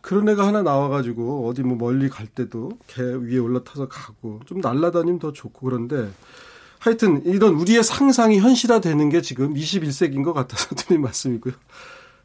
그런 0.00 0.28
애가 0.28 0.46
하나 0.46 0.62
나와가지고 0.62 1.48
어디 1.48 1.62
뭐 1.62 1.76
멀리 1.76 2.08
갈 2.08 2.26
때도 2.26 2.70
개 2.86 3.02
위에 3.02 3.38
올라타서 3.38 3.88
가고 3.88 4.40
좀 4.46 4.60
날라다니면 4.60 5.18
더 5.18 5.32
좋고 5.32 5.66
그런데 5.66 6.10
하여튼 6.78 7.22
이런 7.24 7.54
우리의 7.54 7.82
상상이 7.82 8.38
현실화되는 8.38 9.08
게 9.08 9.20
지금 9.20 9.54
21세기인 9.54 10.22
것 10.22 10.32
같아서 10.32 10.74
드린 10.76 11.02
말씀이고요. 11.02 11.54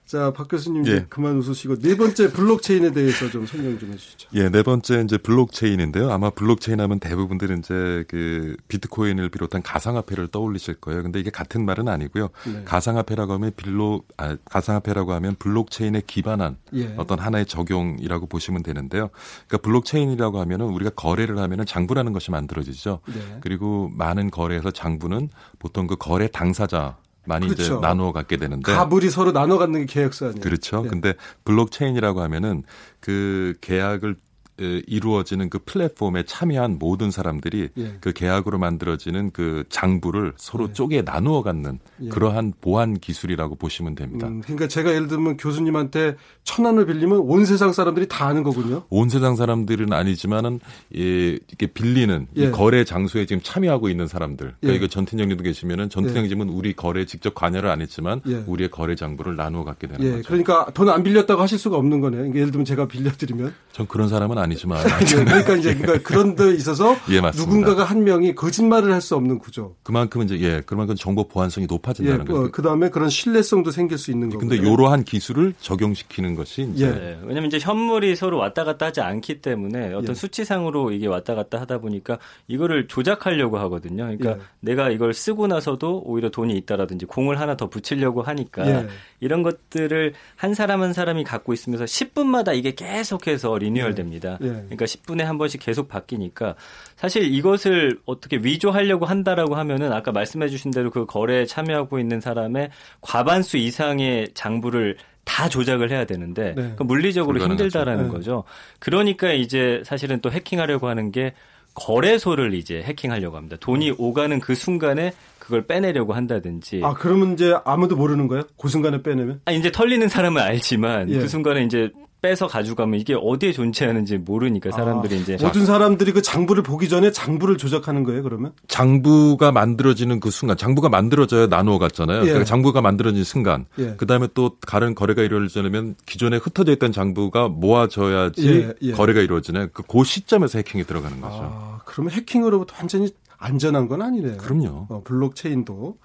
자, 0.06 0.32
박 0.34 0.48
교수님 0.50 0.86
예. 0.88 1.06
그만 1.10 1.38
웃으시고 1.38 1.78
네 1.80 1.96
번째 1.96 2.32
blockchain에 2.32 2.92
대해서 2.92 3.30
좀 3.30 3.46
설명 3.46 3.80
좀 3.80 3.94
해주시죠. 3.94 4.30
예, 4.34 4.50
네 4.50 4.62
번째 4.62 5.02
이제 5.02 5.18
blockchain인데요. 5.18 6.12
아마 6.12 6.30
blockchain 6.30 6.82
하면 6.82 7.00
대부분들은 7.00 7.60
이제 7.60 8.04
그 8.10 8.56
비트코인을 8.68 9.30
비롯한 9.30 9.63
가상화폐를 9.63 10.28
떠올리실 10.28 10.76
거예요. 10.76 11.04
근데 11.04 11.20
이게 11.20 11.30
같은 11.30 11.66
말은 11.66 11.88
아니고요. 11.88 12.30
네. 12.46 12.63
가상화폐라고 12.66 13.34
하면 13.34 13.52
빌로 13.56 14.04
아, 14.18 14.36
가상화폐라고 14.46 15.13
하면 15.13 15.36
blockchain에 15.39 16.02
기반한 16.06 16.58
예. 16.76 16.94
어떤 16.98 17.20
하나의 17.20 17.46
적용이라고 17.46 18.28
보시면 18.28 18.62
되는데요. 18.62 19.10
그러니까 19.48 19.58
blockchain이라고 19.60 20.39
하면은 20.42 20.66
우리가 20.68 20.92
거래를 20.92 21.39
하면은 21.39 21.66
장부라는 21.66 22.12
것이 22.12 22.30
만들어지죠. 22.30 23.00
네. 23.08 23.38
그리고 23.39 23.89
많은 23.94 24.32
거래에서 24.32 24.70
장부는 24.70 25.30
보통 25.60 25.88
그 25.88 25.96
거래 25.96 26.28
당사자 26.28 26.98
많이 27.26 27.48
그렇죠. 27.48 27.64
이제 27.64 27.74
나누어 27.80 28.12
갖게 28.12 28.38
되는데 28.38 28.72
가불이 28.74 29.10
서로 29.10 29.32
나눠 29.32 29.58
갖는 29.58 29.86
게 29.86 29.94
계약서 29.94 30.28
아니에요. 30.28 30.42
그렇죠. 30.42 30.82
네. 30.84 30.90
근데 30.90 31.14
블록체인이라고 31.46 32.22
하면은 32.22 32.64
그 33.00 33.54
계약을 33.62 34.16
이루어지는 34.58 35.50
그 35.50 35.60
플랫폼에 35.60 36.24
참여한 36.24 36.78
모든 36.80 37.12
사람들이 37.12 37.70
예. 37.78 37.98
그 38.00 38.13
계약으로 38.13 38.58
만들어지는 38.58 39.32
그 39.32 39.66
장부를 39.70 40.34
서로 40.38 40.70
예. 40.70 40.74
쪼개 40.74 41.02
나누어 41.02 41.42
갖는 41.44 41.80
예. 42.04 42.10
그러한 42.10 42.54
보안 42.62 43.00
기술이라고 43.00 43.56
보시면 43.56 43.96
됩니다. 43.96 44.28
음, 44.28 44.42
그러니까 44.42 44.68
제가 44.68 44.94
예를 44.94 45.08
들면 45.08 45.38
교수님한테 45.38 46.16
천 46.44 46.66
원을 46.66 46.86
빌리면 46.86 47.18
온 47.20 47.46
세상 47.46 47.74
사람들이 47.74 48.08
다 48.08 48.28
아는 48.28 48.44
거군요. 48.44 48.84
온 48.89 49.10
세상 49.10 49.36
사람들은 49.36 49.92
아니지만은 49.92 50.60
예, 50.96 51.02
이렇게 51.02 51.68
빌리는 51.68 52.28
이 52.36 52.42
예. 52.44 52.52
거래 52.52 52.84
장소에 52.86 53.26
지금 53.26 53.42
참여하고 53.44 53.89
있는 53.89 54.08
사람들. 54.08 54.56
그러니까 54.62 54.74
예. 54.74 54.76
이거 54.76 54.88
전태영님도 54.88 55.44
계시면은 55.44 55.89
전태영 55.89 56.28
님은 56.28 56.50
예. 56.50 56.54
우리 56.54 56.74
거래에 56.74 57.06
직접 57.06 57.34
관여를 57.34 57.70
안 57.70 57.82
했지만 57.82 58.22
우리의 58.46 58.72
거래 58.72 58.96
장부를 58.96 59.36
나누어 59.36 59.63
갖게 59.66 59.88
되는 59.88 60.18
거죠. 60.18 60.28
그러니까 60.28 60.66
돈 60.74 60.94
안 60.94 61.02
빌렸다고 61.02 61.42
하실 61.42 61.58
수가 61.58 61.78
없는 61.78 62.02
거네요. 62.02 62.20
그러니까 62.20 62.39
예를 62.39 62.52
들면 62.52 62.66
제가 62.66 62.88
빌려드리면 62.88 63.54
전 63.72 63.88
그런 63.88 64.08
사람은 64.10 64.38
아니지만. 64.44 64.84
네, 65.00 65.24
그러니까 65.24 65.56
이제 65.56 65.74
그러니까 65.76 66.08
그런 66.08 66.36
데 66.36 66.54
있어서 66.54 66.96
예, 67.10 67.22
누군가가 67.22 67.84
한 67.84 68.04
명이 68.04 68.36
거짓말을 68.36 68.92
할 68.92 69.04
수 69.04 69.16
없는 69.18 69.38
구조. 69.38 69.76
그만큼 69.84 70.22
이제 70.24 70.40
예, 70.40 70.62
그만큼 70.66 70.96
정보 70.96 71.28
보안성이 71.28 71.68
높아진다는 71.68 72.22
예, 72.22 72.26
거죠. 72.26 72.46
어, 72.46 72.52
그다음에 72.52 72.90
그런 72.90 73.10
신뢰성도 73.10 73.72
생길 73.72 73.98
수 73.98 74.12
있는 74.12 74.30
거고. 74.30 74.40
근데 74.40 74.56
이러한 74.56 75.04
기술을 75.04 75.54
적용시키는 75.60 76.36
것이 76.36 76.70
이제 76.74 76.88
예. 76.88 76.92
네, 76.92 77.20
왜냐면 77.24 77.48
이제 77.48 77.60
현물이 77.60 78.16
서로 78.16 78.38
왔다 78.38 78.64
갔다 78.64 78.86
하지 78.86 79.02
않기 79.02 79.42
때문에 79.42 79.94
어떤 79.94 80.12
예. 80.12 80.14
수치상으로 80.14 80.92
이게 80.92 81.08
왔다 81.08 81.36
갔다 81.36 81.60
하다 81.60 81.80
보니까 81.80 82.18
이거를 82.48 82.88
조작하려고 82.88 83.58
하거든요. 83.60 84.04
그러니까 84.04 84.32
예. 84.32 84.38
내가 84.62 84.90
이걸 84.90 85.14
쓰고 85.14 85.48
나서도 85.48 86.04
오히려 86.06 86.30
돈이 86.30 86.56
있다라든지 86.60 87.06
공을 87.06 87.40
하나 87.40 87.58
더 87.58 87.68
붙이려고 87.70 88.22
하니까 88.22 88.66
예. 88.68 88.88
이런 89.20 89.44
것들을 89.44 90.14
한 90.38 90.54
사람 90.54 90.82
한 90.82 90.94
사람이 90.94 91.24
갖고 91.26 91.52
있으면서 91.54 91.86
10분마다 91.86 92.56
이게 92.56 92.74
계속해서 92.74 93.58
리뉴얼됩니다. 93.58 94.33
예. 94.41 94.48
그러니까 94.48 94.86
10분에 94.86 95.24
한 95.24 95.38
번씩 95.38 95.62
계속 95.62 95.88
바뀌니까 95.88 96.56
사실 96.96 97.34
이것을 97.34 98.00
어떻게 98.06 98.38
위조하려고 98.38 99.06
한다라고 99.06 99.56
하면은 99.56 99.91
아까 99.91 100.12
말씀해 100.12 100.50
주신 100.50 100.72
대로 100.72 100.89
그 100.91 101.06
거래에 101.06 101.46
참여하고 101.46 102.00
있는 102.00 102.22
사람의 102.22 102.69
과반수 103.02 103.58
이상의 103.58 104.30
장부를 104.34 104.98
다 105.26 105.48
조작을 105.48 105.89
해야 105.89 106.06
되는데 106.06 106.54
네. 106.56 106.74
그 106.78 106.84
물리적으로 106.84 107.39
힘들다라는 107.39 108.06
네. 108.06 108.10
거죠. 108.10 108.43
그러니까 108.80 109.32
이제 109.32 109.82
사실은 109.86 110.19
또 110.19 110.32
해킹하려고 110.32 110.88
하는 110.88 111.12
게 111.12 111.34
거래소를 111.76 112.54
이제 112.54 112.82
해킹하려고 112.84 113.38
합니다. 113.38 113.58
돈이 113.60 113.91
음. 113.91 113.96
오가는 113.98 114.39
그 114.39 114.56
순간에 114.56 115.12
그걸 115.39 115.65
빼내려고 115.65 116.13
한다든지. 116.13 116.82
아, 116.84 116.93
그러면 116.93 117.34
이제 117.34 117.56
아무도 117.65 117.96
모르는 117.96 118.28
거예요? 118.28 118.43
그 118.60 118.69
순간에 118.69 119.02
빼내면? 119.02 119.41
아, 119.46 119.52
이제 119.52 119.72
털리는 119.72 120.08
사람은 120.08 120.41
알지만 120.41 121.10
예. 121.10 121.17
그 121.17 121.28
순간에 121.28 121.63
이제 121.63 121.91
빼서 122.24 122.48
가져가면 122.48 123.02
이게 123.02 123.16
어디에 123.20 123.52
존재하는지 123.52 124.18
모르니까 124.18 124.72
사람들이 124.72 125.16
아, 125.16 125.18
이제 125.18 125.38
모든 125.42 125.66
사람들이 125.66 126.14
그 126.14 126.22
장부를 126.22 126.64
보기 126.64 126.88
전에 126.88 127.12
장부를 127.12 127.58
조작하는 127.58 128.06
거예요, 128.06 128.24
그러면? 128.24 128.54
장부가 128.70 129.52
만들어지는 129.52 130.22
그 130.22 130.32
순간, 130.32 130.56
장부가 130.56 130.88
만들어져야 130.88 131.48
나누어 131.48 131.80
갔잖아요. 131.80 132.22
예. 132.22 132.24
그러니까 132.24 132.46
장부가 132.46 132.80
만들어진 132.80 133.26
순간, 133.26 133.66
예. 133.78 133.96
그 133.98 134.08
다음에 134.08 134.30
또 134.34 134.58
다른 134.66 134.96
거래가 134.96 135.22
이루어지려면 135.22 135.96
기존에 136.06 136.38
흩어져 136.38 136.72
있던 136.72 136.94
장부가 136.94 137.50
모아져야지 137.50 138.50
예, 138.50 138.74
예. 138.82 138.92
거래가 138.94 139.20
이루어지네. 139.20 139.68
그, 139.74 139.84
그 139.84 140.06
시점에서 140.06 140.60
해킹이 140.60 140.86
들어가는 140.86 141.20
거죠. 141.20 141.40
아, 141.42 141.80
그러면 141.84 142.14
해킹으로부터 142.14 142.74
완전히 142.80 143.10
안전한 143.38 143.90
건 143.90 144.02
아니네요. 144.02 144.38
그럼요. 144.38 144.88
어, 144.88 145.02
블록체인도. 145.04 145.98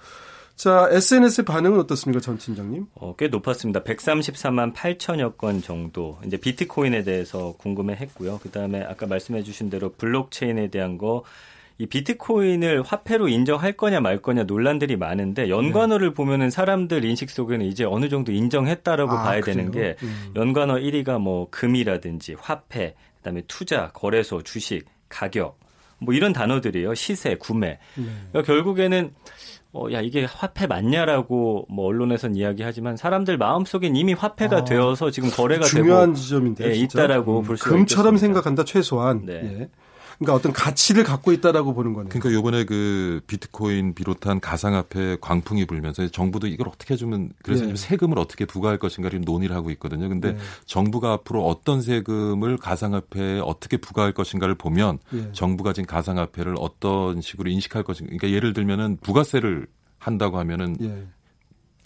자, 0.59 0.89
SNS의 0.91 1.45
반응은 1.45 1.79
어떻습니까, 1.79 2.21
전 2.21 2.37
팀장님? 2.37 2.87
어, 2.97 3.15
꽤 3.17 3.29
높았습니다. 3.29 3.85
134만 3.85 4.75
8천여 4.75 5.39
건 5.39 5.63
정도. 5.63 6.19
이제 6.27 6.37
비트코인에 6.37 7.05
대해서 7.05 7.55
궁금해 7.59 7.95
했고요. 7.95 8.41
그 8.43 8.51
다음에 8.51 8.83
아까 8.83 9.07
말씀해 9.07 9.45
주신 9.45 9.71
대로 9.71 9.93
블록체인에 9.93 10.67
대한 10.67 10.99
거, 10.99 11.23
이 11.79 11.87
비트코인을 11.87 12.83
화폐로 12.83 13.29
인정할 13.29 13.75
거냐 13.75 14.01
말 14.01 14.21
거냐 14.21 14.43
논란들이 14.43 14.97
많은데 14.97 15.49
연관어를 15.49 16.09
네. 16.09 16.15
보면은 16.15 16.51
사람들 16.51 17.05
인식 17.05 17.31
속에는 17.31 17.65
이제 17.65 17.85
어느 17.85 18.09
정도 18.09 18.33
인정했다라고 18.33 19.13
아, 19.13 19.23
봐야 19.23 19.41
그래요? 19.41 19.55
되는 19.55 19.71
게 19.71 19.95
음. 20.03 20.33
연관어 20.35 20.75
1위가 20.75 21.21
뭐 21.21 21.47
금이라든지 21.51 22.35
화폐, 22.35 22.97
그다음에 23.19 23.43
투자, 23.47 23.93
거래소, 23.93 24.43
주식, 24.43 24.87
가격 25.09 25.57
뭐 26.01 26.15
이런 26.15 26.33
단어들이에요. 26.33 26.95
시세, 26.95 27.35
구매. 27.37 27.79
네. 27.97 28.05
그러니까 28.31 28.43
결국에는 28.53 29.13
어, 29.73 29.87
야, 29.93 30.01
이게 30.01 30.25
화폐 30.25 30.67
맞냐라고 30.67 31.67
뭐 31.69 31.87
언론에선 31.87 32.37
이야기하지만 32.37 32.97
사람들 32.97 33.37
마음속엔 33.37 33.97
이미 33.97 34.15
화폐가 34.15 34.59
아, 34.59 34.65
되어서 34.65 35.11
지금 35.11 35.31
거래가 35.31 35.65
중요한 35.67 36.15
되고 36.15 36.17
지점인데 36.17 36.71
예, 36.71 36.75
있다라고 36.75 37.41
음, 37.41 37.45
볼 37.45 37.59
수가 37.59 37.71
금처럼 37.71 38.17
생각한다 38.17 38.65
최소한. 38.65 39.27
네. 39.27 39.35
예. 39.45 39.69
그러니까 40.19 40.35
어떤 40.35 40.53
가치를 40.53 41.05
갖고 41.05 41.33
있다라고 41.33 41.75
보는 41.75 41.93
거네요. 41.93 42.09
그러니까 42.09 42.33
요번에 42.33 42.65
그 42.65 43.21
비트코인 43.29 43.95
비롯한 43.95 44.41
가상화폐 44.41 45.19
광풍이 45.21 45.67
불면서 45.67 46.09
정부도 46.09 46.49
이걸 46.49 46.69
어떻게 46.69 46.95
해주면 46.95 47.31
그래서 47.43 47.65
네. 47.65 47.77
세금을 47.77 48.19
어떻게 48.19 48.45
부과할 48.45 48.79
것인가를 48.79 49.21
논의를 49.21 49.55
하고 49.55 49.71
있거든요. 49.71 50.09
근데 50.09 50.33
네. 50.33 50.39
정부가 50.67 51.13
앞으로 51.13 51.47
어떤 51.47 51.81
세금을 51.81 52.57
가상화폐에 52.57 53.41
어떻게 53.41 53.77
부과할 53.77 54.13
것인가를 54.13 54.57
보면 54.57 54.99
네. 55.11 55.31
정부가 55.33 55.73
지금 55.73 55.87
가상화폐를 55.87 56.57
어떤 56.59 57.21
식으로 57.21 57.49
인식할 57.51 57.85
것인가. 57.85 58.09
그러니까 58.09 58.31
예를 58.31 58.53
들면은 58.53 58.99
부가세를 59.01 59.69
한다고 59.99 60.39
하면은 60.39 60.77
예. 60.81 61.07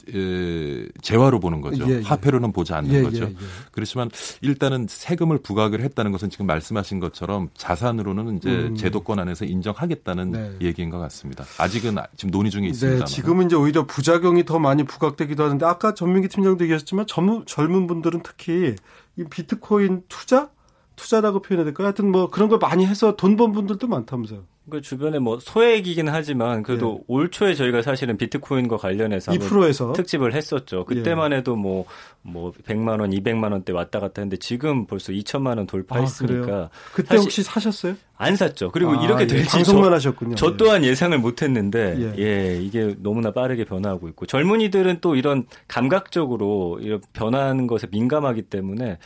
에, 0.08 0.88
재화로 1.00 1.40
보는 1.40 1.60
거죠. 1.60 1.88
예, 1.88 1.98
예. 1.98 2.02
화폐로는 2.02 2.52
보지 2.52 2.72
않는 2.74 2.92
예, 2.92 3.02
거죠. 3.02 3.24
예, 3.24 3.28
예. 3.28 3.34
그렇지만 3.70 4.10
일단은 4.40 4.86
세금을 4.88 5.38
부과를 5.38 5.80
했다는 5.80 6.12
것은 6.12 6.30
지금 6.30 6.46
말씀하신 6.46 7.00
것처럼 7.00 7.50
자산으로는 7.54 8.36
이제 8.38 8.50
음. 8.50 8.74
제도권 8.74 9.18
안에서 9.18 9.44
인정하겠다는 9.44 10.30
네. 10.32 10.52
얘기인 10.60 10.90
것 10.90 10.98
같습니다. 10.98 11.44
아직은 11.58 11.96
지금 12.16 12.30
논의 12.30 12.50
중에 12.50 12.66
있습니다. 12.66 13.04
네, 13.04 13.10
지금은 13.10 13.46
이제 13.46 13.56
오히려 13.56 13.86
부작용이 13.86 14.44
더 14.44 14.58
많이 14.58 14.84
부각되기도 14.84 15.44
하는데 15.44 15.64
아까 15.66 15.94
전민기 15.94 16.28
팀장도 16.28 16.64
얘기하셨지만 16.64 17.06
젊은, 17.06 17.44
젊은 17.46 17.86
분들은 17.86 18.22
특히 18.22 18.74
이 19.16 19.24
비트코인 19.28 20.02
투자 20.08 20.50
투자라고 20.96 21.40
표현해야 21.42 21.64
될까요? 21.64 21.86
하여튼 21.86 22.10
뭐 22.10 22.28
그런 22.28 22.48
걸 22.48 22.58
많이 22.58 22.86
해서 22.86 23.16
돈 23.16 23.36
번 23.36 23.52
분들도 23.52 23.86
많다면서요. 23.86 24.44
그 24.70 24.80
주변에 24.80 25.18
뭐 25.18 25.40
소액이긴 25.40 26.08
하지만 26.08 26.62
그래도 26.62 26.98
예. 27.00 27.04
올 27.08 27.30
초에 27.30 27.54
저희가 27.54 27.82
사실은 27.82 28.16
비트코인과 28.16 28.76
관련해서 28.76 29.32
2%에서 29.32 29.92
특집을 29.92 30.34
했었죠. 30.34 30.84
그때만 30.84 31.32
예. 31.32 31.38
해도 31.38 31.56
뭐뭐 31.56 31.86
뭐 32.22 32.52
100만 32.52 33.00
원, 33.00 33.10
200만 33.10 33.50
원대 33.50 33.72
왔다 33.72 33.98
갔다 33.98 34.22
했는데 34.22 34.36
지금 34.36 34.86
벌써 34.86 35.12
2천만 35.12 35.56
원 35.56 35.66
돌파했으니까 35.66 36.54
아, 36.56 36.70
그때 36.94 37.16
혹시 37.16 37.42
사셨어요? 37.42 37.96
안 38.16 38.36
샀죠. 38.36 38.70
그리고 38.70 38.92
아, 38.92 39.04
이렇게 39.04 39.24
예. 39.24 39.26
될지 39.26 39.50
방송만 39.50 39.90
저, 39.90 39.94
하셨군요. 39.96 40.34
저 40.36 40.56
또한 40.56 40.84
예상을 40.84 41.18
못 41.18 41.42
했는데 41.42 42.14
예. 42.16 42.22
예. 42.22 42.62
이게 42.62 42.94
너무나 43.00 43.32
빠르게 43.32 43.64
변화하고 43.64 44.08
있고 44.10 44.26
젊은이들은 44.26 44.98
또 45.00 45.16
이런 45.16 45.44
감각적으로 45.66 46.78
이런 46.80 47.00
변하는 47.12 47.66
것에 47.66 47.88
민감하기 47.90 48.42
때문에 48.42 48.98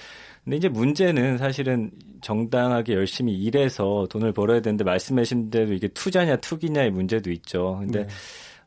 근데 0.46 0.58
이제 0.58 0.68
문제는 0.68 1.38
사실은 1.38 1.90
정당하게 2.20 2.94
열심히 2.94 3.34
일해서 3.34 4.06
돈을 4.08 4.32
벌어야 4.32 4.60
되는데 4.60 4.84
말씀하신 4.84 5.50
대로 5.50 5.72
이게 5.72 5.88
투자냐 5.88 6.36
투기냐의 6.36 6.92
문제도 6.92 7.32
있죠. 7.32 7.78
근데 7.80 8.06
네. 8.06 8.08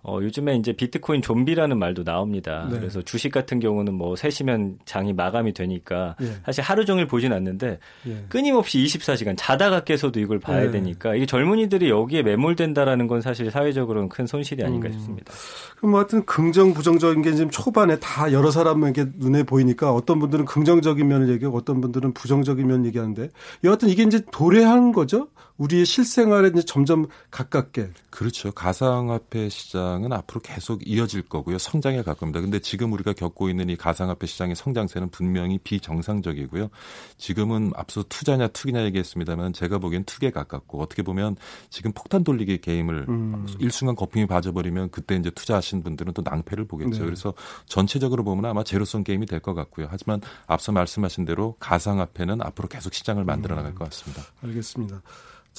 어, 0.01 0.19
요즘에 0.21 0.55
이제 0.55 0.71
비트코인 0.71 1.21
좀비라는 1.21 1.77
말도 1.77 2.05
나옵니다. 2.05 2.69
네. 2.71 2.79
그래서 2.79 3.01
주식 3.01 3.33
같은 3.33 3.59
경우는 3.59 3.93
뭐 3.93 4.15
세시면 4.15 4.79
장이 4.85 5.11
마감이 5.11 5.53
되니까 5.53 6.15
예. 6.21 6.35
사실 6.45 6.63
하루 6.63 6.85
종일 6.85 7.05
보진 7.05 7.33
않는데 7.33 7.79
예. 8.07 8.25
끊임없이 8.29 8.81
24시간 8.81 9.35
자다가 9.37 9.81
깨서도 9.81 10.21
이걸 10.21 10.39
봐야 10.39 10.65
예. 10.65 10.71
되니까 10.71 11.15
이게 11.15 11.25
젊은이들이 11.25 11.89
여기에 11.89 12.23
매몰된다라는 12.23 13.07
건 13.07 13.19
사실 13.19 13.51
사회적으로는 13.51 14.07
큰 14.07 14.25
손실이 14.25 14.63
아닌가 14.63 14.87
음. 14.87 14.93
싶습니다. 14.93 15.33
그럼 15.75 15.91
뭐 15.91 15.99
하여튼 15.99 16.25
긍정 16.25 16.73
부정적인 16.73 17.21
게 17.21 17.33
지금 17.33 17.49
초반에 17.49 17.99
다 17.99 18.31
여러 18.31 18.51
사람에게 18.51 19.07
눈에 19.17 19.43
보이니까 19.43 19.91
어떤 19.91 20.19
분들은 20.19 20.45
긍정적인 20.45 21.05
면을 21.05 21.27
얘기하고 21.27 21.57
어떤 21.57 21.81
분들은 21.81 22.13
부정적인 22.13 22.65
면을 22.65 22.85
얘기하는데 22.85 23.29
여하튼 23.65 23.89
이게 23.89 24.03
이제 24.03 24.21
도래한 24.31 24.93
거죠. 24.93 25.27
우리의 25.59 25.85
실생활에 25.85 26.49
이제 26.49 26.61
점점 26.63 27.07
가깝게. 27.31 27.91
그렇죠. 28.09 28.51
가상화폐 28.51 29.49
시장은 29.49 30.11
앞으로 30.13 30.41
계속 30.41 30.87
이어질 30.87 31.23
거고요. 31.23 31.57
성장에 31.57 31.97
가깝습니다. 31.97 32.41
근데 32.41 32.59
지금 32.59 32.93
우리가 32.93 33.13
겪고 33.13 33.49
있는 33.49 33.69
이 33.69 33.75
가상화폐 33.75 34.25
시장의 34.25 34.55
성장세는 34.55 35.09
분명히 35.09 35.57
비정상적이고요. 35.59 36.69
지금은 37.17 37.73
앞서 37.75 38.03
투자냐 38.03 38.47
투기냐 38.47 38.83
얘기했습니다만 38.85 39.53
제가 39.53 39.79
보기엔 39.79 40.05
투기에 40.05 40.31
가깝고 40.31 40.81
어떻게 40.81 41.03
보면 41.03 41.35
지금 41.69 41.91
폭탄 41.91 42.23
돌리기 42.23 42.59
게임을 42.61 43.05
음. 43.09 43.45
일순간 43.59 43.95
거품이 43.95 44.27
빠져버리면 44.27 44.91
그때 44.91 45.15
이제 45.15 45.29
투자하신 45.29 45.83
분들은 45.83 46.13
또 46.13 46.21
낭패를 46.23 46.65
보겠죠. 46.65 46.99
네. 46.99 47.05
그래서 47.05 47.33
전체적으로 47.65 48.23
보면 48.23 48.45
아마 48.45 48.63
제로성 48.63 49.03
게임이 49.03 49.25
될 49.25 49.39
것 49.39 49.53
같고요. 49.53 49.87
하지만 49.89 50.19
앞서 50.47 50.71
말씀하신 50.71 51.25
대로 51.25 51.55
가상화폐는 51.59 52.41
앞으로 52.41 52.67
계속 52.67 52.93
시장을 52.93 53.23
만들어 53.23 53.55
나갈 53.55 53.73
것 53.73 53.85
같습니다. 53.85 54.23
알겠습니다. 54.43 55.01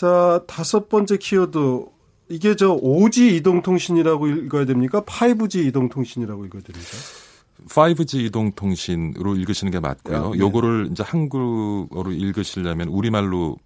자, 0.01 0.41
다섯 0.47 0.89
번째 0.89 1.19
키워드. 1.19 1.85
이게 2.31 2.57
저 2.57 2.75
5G 2.75 3.33
이동통신이라고 3.33 4.29
읽어야 4.29 4.65
됩니까? 4.65 5.03
5G 5.03 5.67
이동통신이라고 5.67 6.47
읽어야 6.47 6.63
됩니까? 6.63 6.91
5G 7.69 8.25
이동통신으로 8.25 9.35
읽으시는 9.35 9.71
게 9.71 9.79
맞고요. 9.79 10.31
네. 10.31 10.39
요거를 10.39 10.89
이제 10.91 11.03
한국어로 11.03 12.13
읽으시려면 12.13 12.89
우리말로 12.89 13.59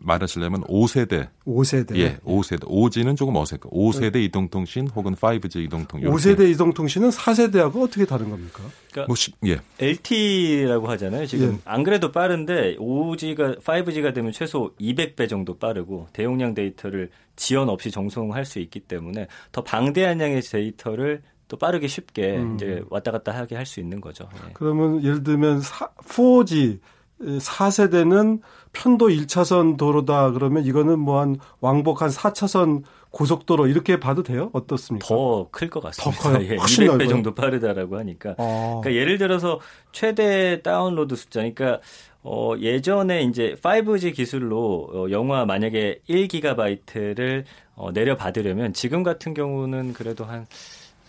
말하시려면 0.00 0.62
5세대. 0.64 1.28
5세대. 1.46 1.96
예, 1.96 2.16
5세대. 2.18 2.64
5G는 2.64 3.16
조금 3.16 3.36
어색해. 3.36 3.68
5세대 3.70 4.12
네. 4.14 4.24
이동통신 4.24 4.88
혹은 4.88 5.14
5G 5.14 5.64
이동통신. 5.64 6.10
5세대 6.10 6.50
이동통신은 6.50 7.10
4세대하고 7.10 7.82
어떻게 7.82 8.04
다른 8.04 8.30
겁니까? 8.30 8.62
그러니까 8.90 9.06
뭐 9.06 9.16
시, 9.16 9.32
예. 9.46 9.60
LT라고 9.78 10.88
하잖아요. 10.90 11.26
지금 11.26 11.54
예. 11.54 11.58
안 11.64 11.82
그래도 11.82 12.12
빠른데 12.12 12.76
5G가 12.76 13.60
5G가 13.62 14.14
되면 14.14 14.32
최소 14.32 14.72
200배 14.80 15.28
정도 15.28 15.58
빠르고 15.58 16.08
대용량 16.12 16.54
데이터를 16.54 17.10
지연 17.36 17.68
없이 17.68 17.90
정송할 17.90 18.44
수 18.44 18.58
있기 18.58 18.80
때문에 18.80 19.28
더 19.52 19.62
방대한 19.62 20.20
양의 20.20 20.42
데이터를 20.42 21.22
또 21.48 21.56
빠르게 21.56 21.86
쉽게 21.88 22.36
음. 22.36 22.54
이제 22.56 22.82
왔다 22.90 23.10
갔다 23.10 23.32
하게 23.32 23.56
할 23.56 23.64
수 23.64 23.80
있는 23.80 24.00
거죠. 24.00 24.28
예. 24.34 24.50
그러면 24.54 25.02
예를 25.02 25.22
들면 25.22 25.60
4, 25.60 25.88
4G 26.04 26.78
4세대는 27.20 28.40
편도 28.72 29.08
1차선 29.08 29.76
도로다 29.76 30.30
그러면 30.32 30.64
이거는 30.64 30.98
뭐 30.98 31.20
한 31.20 31.36
왕복 31.60 32.02
한 32.02 32.10
4차선 32.10 32.82
고속도로 33.10 33.66
이렇게 33.68 33.98
봐도 33.98 34.22
돼요? 34.22 34.50
어떻습니까? 34.52 35.06
더 35.08 35.48
클 35.50 35.70
것 35.70 35.80
같습니다. 35.82 36.22
더 36.22 36.30
커요? 36.32 36.44
예, 36.46 36.56
200배 36.56 36.86
넓어요? 36.86 37.08
정도 37.08 37.34
빠르다라고 37.34 37.98
하니까. 37.98 38.34
아. 38.38 38.80
그러니까 38.82 38.92
예를 38.94 39.18
들어서 39.18 39.58
최대 39.92 40.60
다운로드 40.62 41.16
숫자, 41.16 41.40
그러니까 41.40 41.80
어, 42.22 42.52
예전에 42.60 43.22
이제 43.22 43.56
5G 43.62 44.14
기술로 44.14 44.88
어, 44.92 45.10
영화 45.10 45.46
만약에 45.46 46.00
1기가바이트를 46.08 47.44
어, 47.74 47.90
내려받으려면 47.92 48.72
지금 48.74 49.02
같은 49.02 49.32
경우는 49.34 49.92
그래도 49.94 50.24
한 50.24 50.46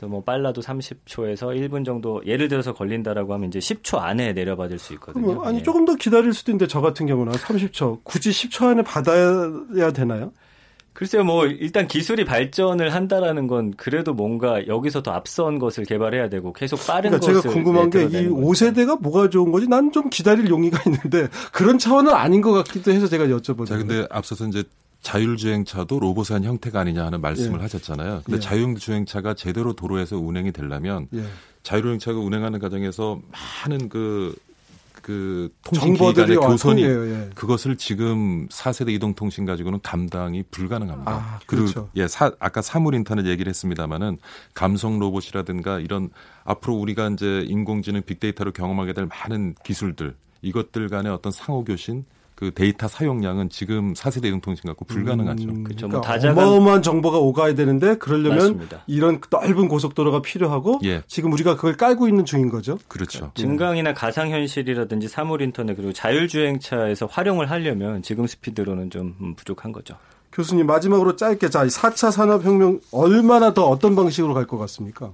뭐 0.08 0.22
빨라도 0.24 0.62
30초에서 0.62 1.56
1분 1.56 1.86
정도 1.86 2.22
예를 2.26 2.48
들어서 2.48 2.74
걸린다라고 2.74 3.34
하면 3.34 3.50
이제 3.50 3.60
10초 3.60 4.00
안에 4.00 4.34
내려받을 4.34 4.80
수 4.80 4.94
있거든요. 4.94 5.44
아니 5.44 5.60
예. 5.60 5.64
조금 5.64 5.86
더 5.86 5.96
기다릴 5.96 6.34
수도 6.34 6.52
있는데 6.52 6.68
저 6.68 6.82
같은 6.82 7.06
경우는 7.06 7.34
30초 7.34 8.00
굳이 8.04 8.30
10초 8.32 8.68
안에 8.68 8.84
받아야 8.84 9.92
되나요? 9.94 10.32
글쎄요, 10.94 11.24
뭐 11.24 11.46
일단 11.46 11.88
기술이 11.88 12.26
발전을 12.26 12.94
한다라는 12.94 13.48
건 13.48 13.74
그래도 13.78 14.14
뭔가 14.14 14.68
여기서 14.68 15.02
더 15.02 15.12
앞선 15.12 15.58
것을 15.58 15.86
개발해야 15.86 16.28
되고 16.28 16.52
계속 16.52 16.86
빠른 16.86 17.12
그러니까 17.12 17.32
것을 17.32 17.42
제가 17.42 17.54
궁금한 17.54 17.90
게 17.90 18.04
이 18.04 18.28
5세대가 18.28 19.00
뭐가 19.02 19.30
좋은 19.30 19.52
거지? 19.52 19.68
난 19.68 19.92
좀 19.92 20.10
기다릴 20.10 20.50
용의가 20.50 20.82
있는데 20.88 21.30
그런 21.54 21.78
차원은 21.78 22.14
아닌 22.14 22.42
것 22.42 22.52
같기도 22.52 22.92
해서 22.92 23.08
제가 23.08 23.28
여쭤보는 23.28 23.66
자, 23.68 23.78
근데 23.78 24.06
앞서서 24.10 24.46
이제 24.48 24.64
자율주행차도 25.02 26.00
로봇한 26.00 26.44
형태가 26.44 26.82
아니냐 26.82 27.06
하는 27.06 27.22
말씀을 27.22 27.60
예. 27.60 27.64
하셨잖아요. 27.64 28.22
근데 28.26 28.38
예. 28.38 28.40
자율주행차가 28.40 29.34
제대로 29.34 29.74
도로에서 29.74 30.18
운행이 30.18 30.52
되려면 30.52 31.08
예. 31.14 31.24
자율주행차가 31.64 32.20
운행하는 32.20 32.60
과정에서 32.60 33.22
많은 33.32 33.90
그, 33.90 34.36
그 35.02 35.50
통신기관의 35.64 36.36
교선이 36.38 36.84
예. 36.84 37.30
그것을 37.34 37.78
지금 37.78 38.48
4세대 38.50 38.90
이동통신 38.90 39.46
가지고는 39.46 39.80
감당이 39.82 40.44
불가능합니다. 40.52 41.12
아, 41.12 41.40
그렇죠. 41.46 41.74
그리고 41.74 41.90
예, 41.96 42.08
사, 42.08 42.32
아까 42.40 42.62
사물 42.62 42.94
인터넷 42.94 43.26
얘기를 43.26 43.50
했습니다마는 43.50 44.18
감성 44.54 45.00
로봇이라든가 45.00 45.80
이런 45.80 46.10
앞으로 46.44 46.76
우리가 46.76 47.10
이제 47.10 47.46
인공지능 47.48 48.02
빅데이터로 48.02 48.52
경험하게 48.52 48.94
될 48.94 49.08
많은 49.08 49.56
기술들 49.64 50.16
이것들 50.42 50.90
간의 50.90 51.12
어떤 51.12 51.32
상호 51.32 51.64
교신 51.64 52.06
그 52.40 52.54
데이터 52.54 52.88
사용량은 52.88 53.50
지금 53.50 53.94
4세대 53.94 54.28
이동통신 54.28 54.66
갖고 54.66 54.86
불가능하죠. 54.86 55.50
음, 55.50 55.66
그렇죠. 55.66 55.90
뭐 55.90 56.00
그러니까 56.00 56.14
다자간... 56.14 56.42
어마어마한 56.42 56.82
정보가 56.82 57.18
오가야 57.18 57.54
되는데 57.54 57.98
그러려면 57.98 58.38
맞습니다. 58.38 58.84
이런 58.88 59.20
넓은 59.30 59.68
고속도로가 59.68 60.22
필요하고 60.22 60.80
예. 60.86 61.04
지금 61.06 61.34
우리가 61.34 61.58
그걸 61.58 61.76
깔고 61.76 62.08
있는 62.08 62.24
중인 62.24 62.48
거죠. 62.50 62.80
그렇죠. 62.88 63.20
그러니까 63.20 63.34
증강이나 63.42 63.94
가상현실이라든지 63.94 65.10
사물 65.10 65.42
인터넷 65.42 65.76
그리고 65.76 65.92
자율주행차에서 65.92 67.08
활용을 67.08 67.52
하려면 67.52 68.02
지금 68.04 68.26
스피드로는 68.26 68.90
좀 68.90 69.18
음, 69.20 69.36
부족한 69.36 69.74
거죠. 69.74 69.98
교수님 70.32 70.66
마지막으로 70.66 71.18
짧게 71.18 71.50
자 71.50 71.66
4차 71.66 72.10
산업혁명 72.10 72.80
얼마나 72.94 73.54
더 73.54 73.66
어떤 73.68 73.98
방식으로 73.98 74.34
갈 74.34 74.46
것 74.48 74.58
같습니까? 74.60 75.12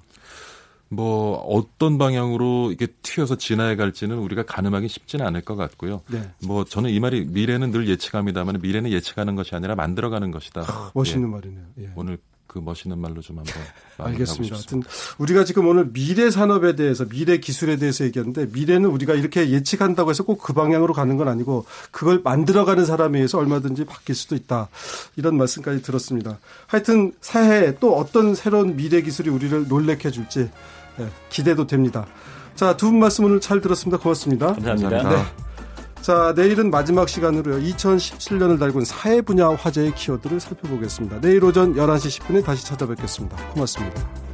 뭐 0.89 1.37
어떤 1.37 1.97
방향으로 1.97 2.71
이게 2.71 2.87
튀어서 3.01 3.35
진화해 3.37 3.75
갈지는 3.75 4.17
우리가 4.17 4.43
가늠하기 4.43 4.87
쉽지는 4.87 5.25
않을 5.27 5.41
것 5.41 5.55
같고요. 5.55 6.01
네. 6.07 6.29
뭐 6.45 6.63
저는 6.63 6.89
이 6.91 6.99
말이 6.99 7.25
미래는 7.25 7.71
늘 7.71 7.87
예측합니다만 7.89 8.59
미래는 8.61 8.91
예측하는 8.91 9.35
것이 9.35 9.55
아니라 9.55 9.75
만들어가는 9.75 10.31
것이다. 10.31 10.61
아, 10.61 10.91
멋있는 10.93 11.27
예. 11.27 11.31
말이네요. 11.31 11.65
예. 11.79 11.89
오늘 11.95 12.17
그 12.47 12.59
멋있는 12.59 12.97
말로 12.99 13.19
좀 13.21 13.37
한번 13.37 13.53
알겠습니다. 13.97 14.55
하여튼 14.55 14.81
우리가 15.17 15.43
지금 15.43 15.67
오늘 15.67 15.91
미래 15.91 16.29
산업에 16.29 16.75
대해서 16.77 17.03
미래 17.05 17.37
기술에 17.37 17.75
대해서 17.75 18.05
얘기하는데 18.05 18.47
미래는 18.53 18.89
우리가 18.89 19.13
이렇게 19.13 19.49
예측한다고 19.49 20.09
해서 20.09 20.23
꼭 20.23 20.45
그 20.45 20.53
방향으로 20.53 20.93
가는 20.93 21.17
건 21.17 21.27
아니고 21.27 21.65
그걸 21.91 22.21
만들어가는 22.23 22.85
사람에 22.85 23.17
의해서 23.17 23.39
얼마든지 23.39 23.83
바뀔 23.85 24.15
수도 24.15 24.35
있다. 24.35 24.69
이런 25.17 25.37
말씀까지 25.37 25.81
들었습니다. 25.81 26.37
하여튼 26.67 27.13
새해에 27.19 27.77
또 27.79 27.97
어떤 27.97 28.35
새로운 28.35 28.77
미래 28.77 29.01
기술이 29.01 29.29
우리를 29.29 29.67
놀래켜 29.67 30.11
줄지 30.11 30.49
네, 30.97 31.07
기대도 31.29 31.67
됩니다. 31.67 32.05
자, 32.55 32.77
두 32.77 32.87
분 32.89 32.99
말씀 32.99 33.25
오늘 33.25 33.39
잘 33.41 33.61
들었습니다. 33.61 33.97
고맙습니다. 34.01 34.53
감사합니다. 34.53 35.09
네. 35.09 35.23
자, 36.01 36.33
내일은 36.35 36.69
마지막 36.69 37.09
시간으로요. 37.09 37.61
2017년을 37.63 38.59
달군 38.59 38.85
사회 38.85 39.21
분야 39.21 39.49
화제의 39.49 39.95
키워드를 39.95 40.39
살펴보겠습니다. 40.39 41.19
내일 41.19 41.43
오전 41.43 41.73
11시 41.75 42.21
10분에 42.21 42.45
다시 42.45 42.63
찾아뵙겠습니다. 42.65 43.35
고맙습니다. 43.53 44.24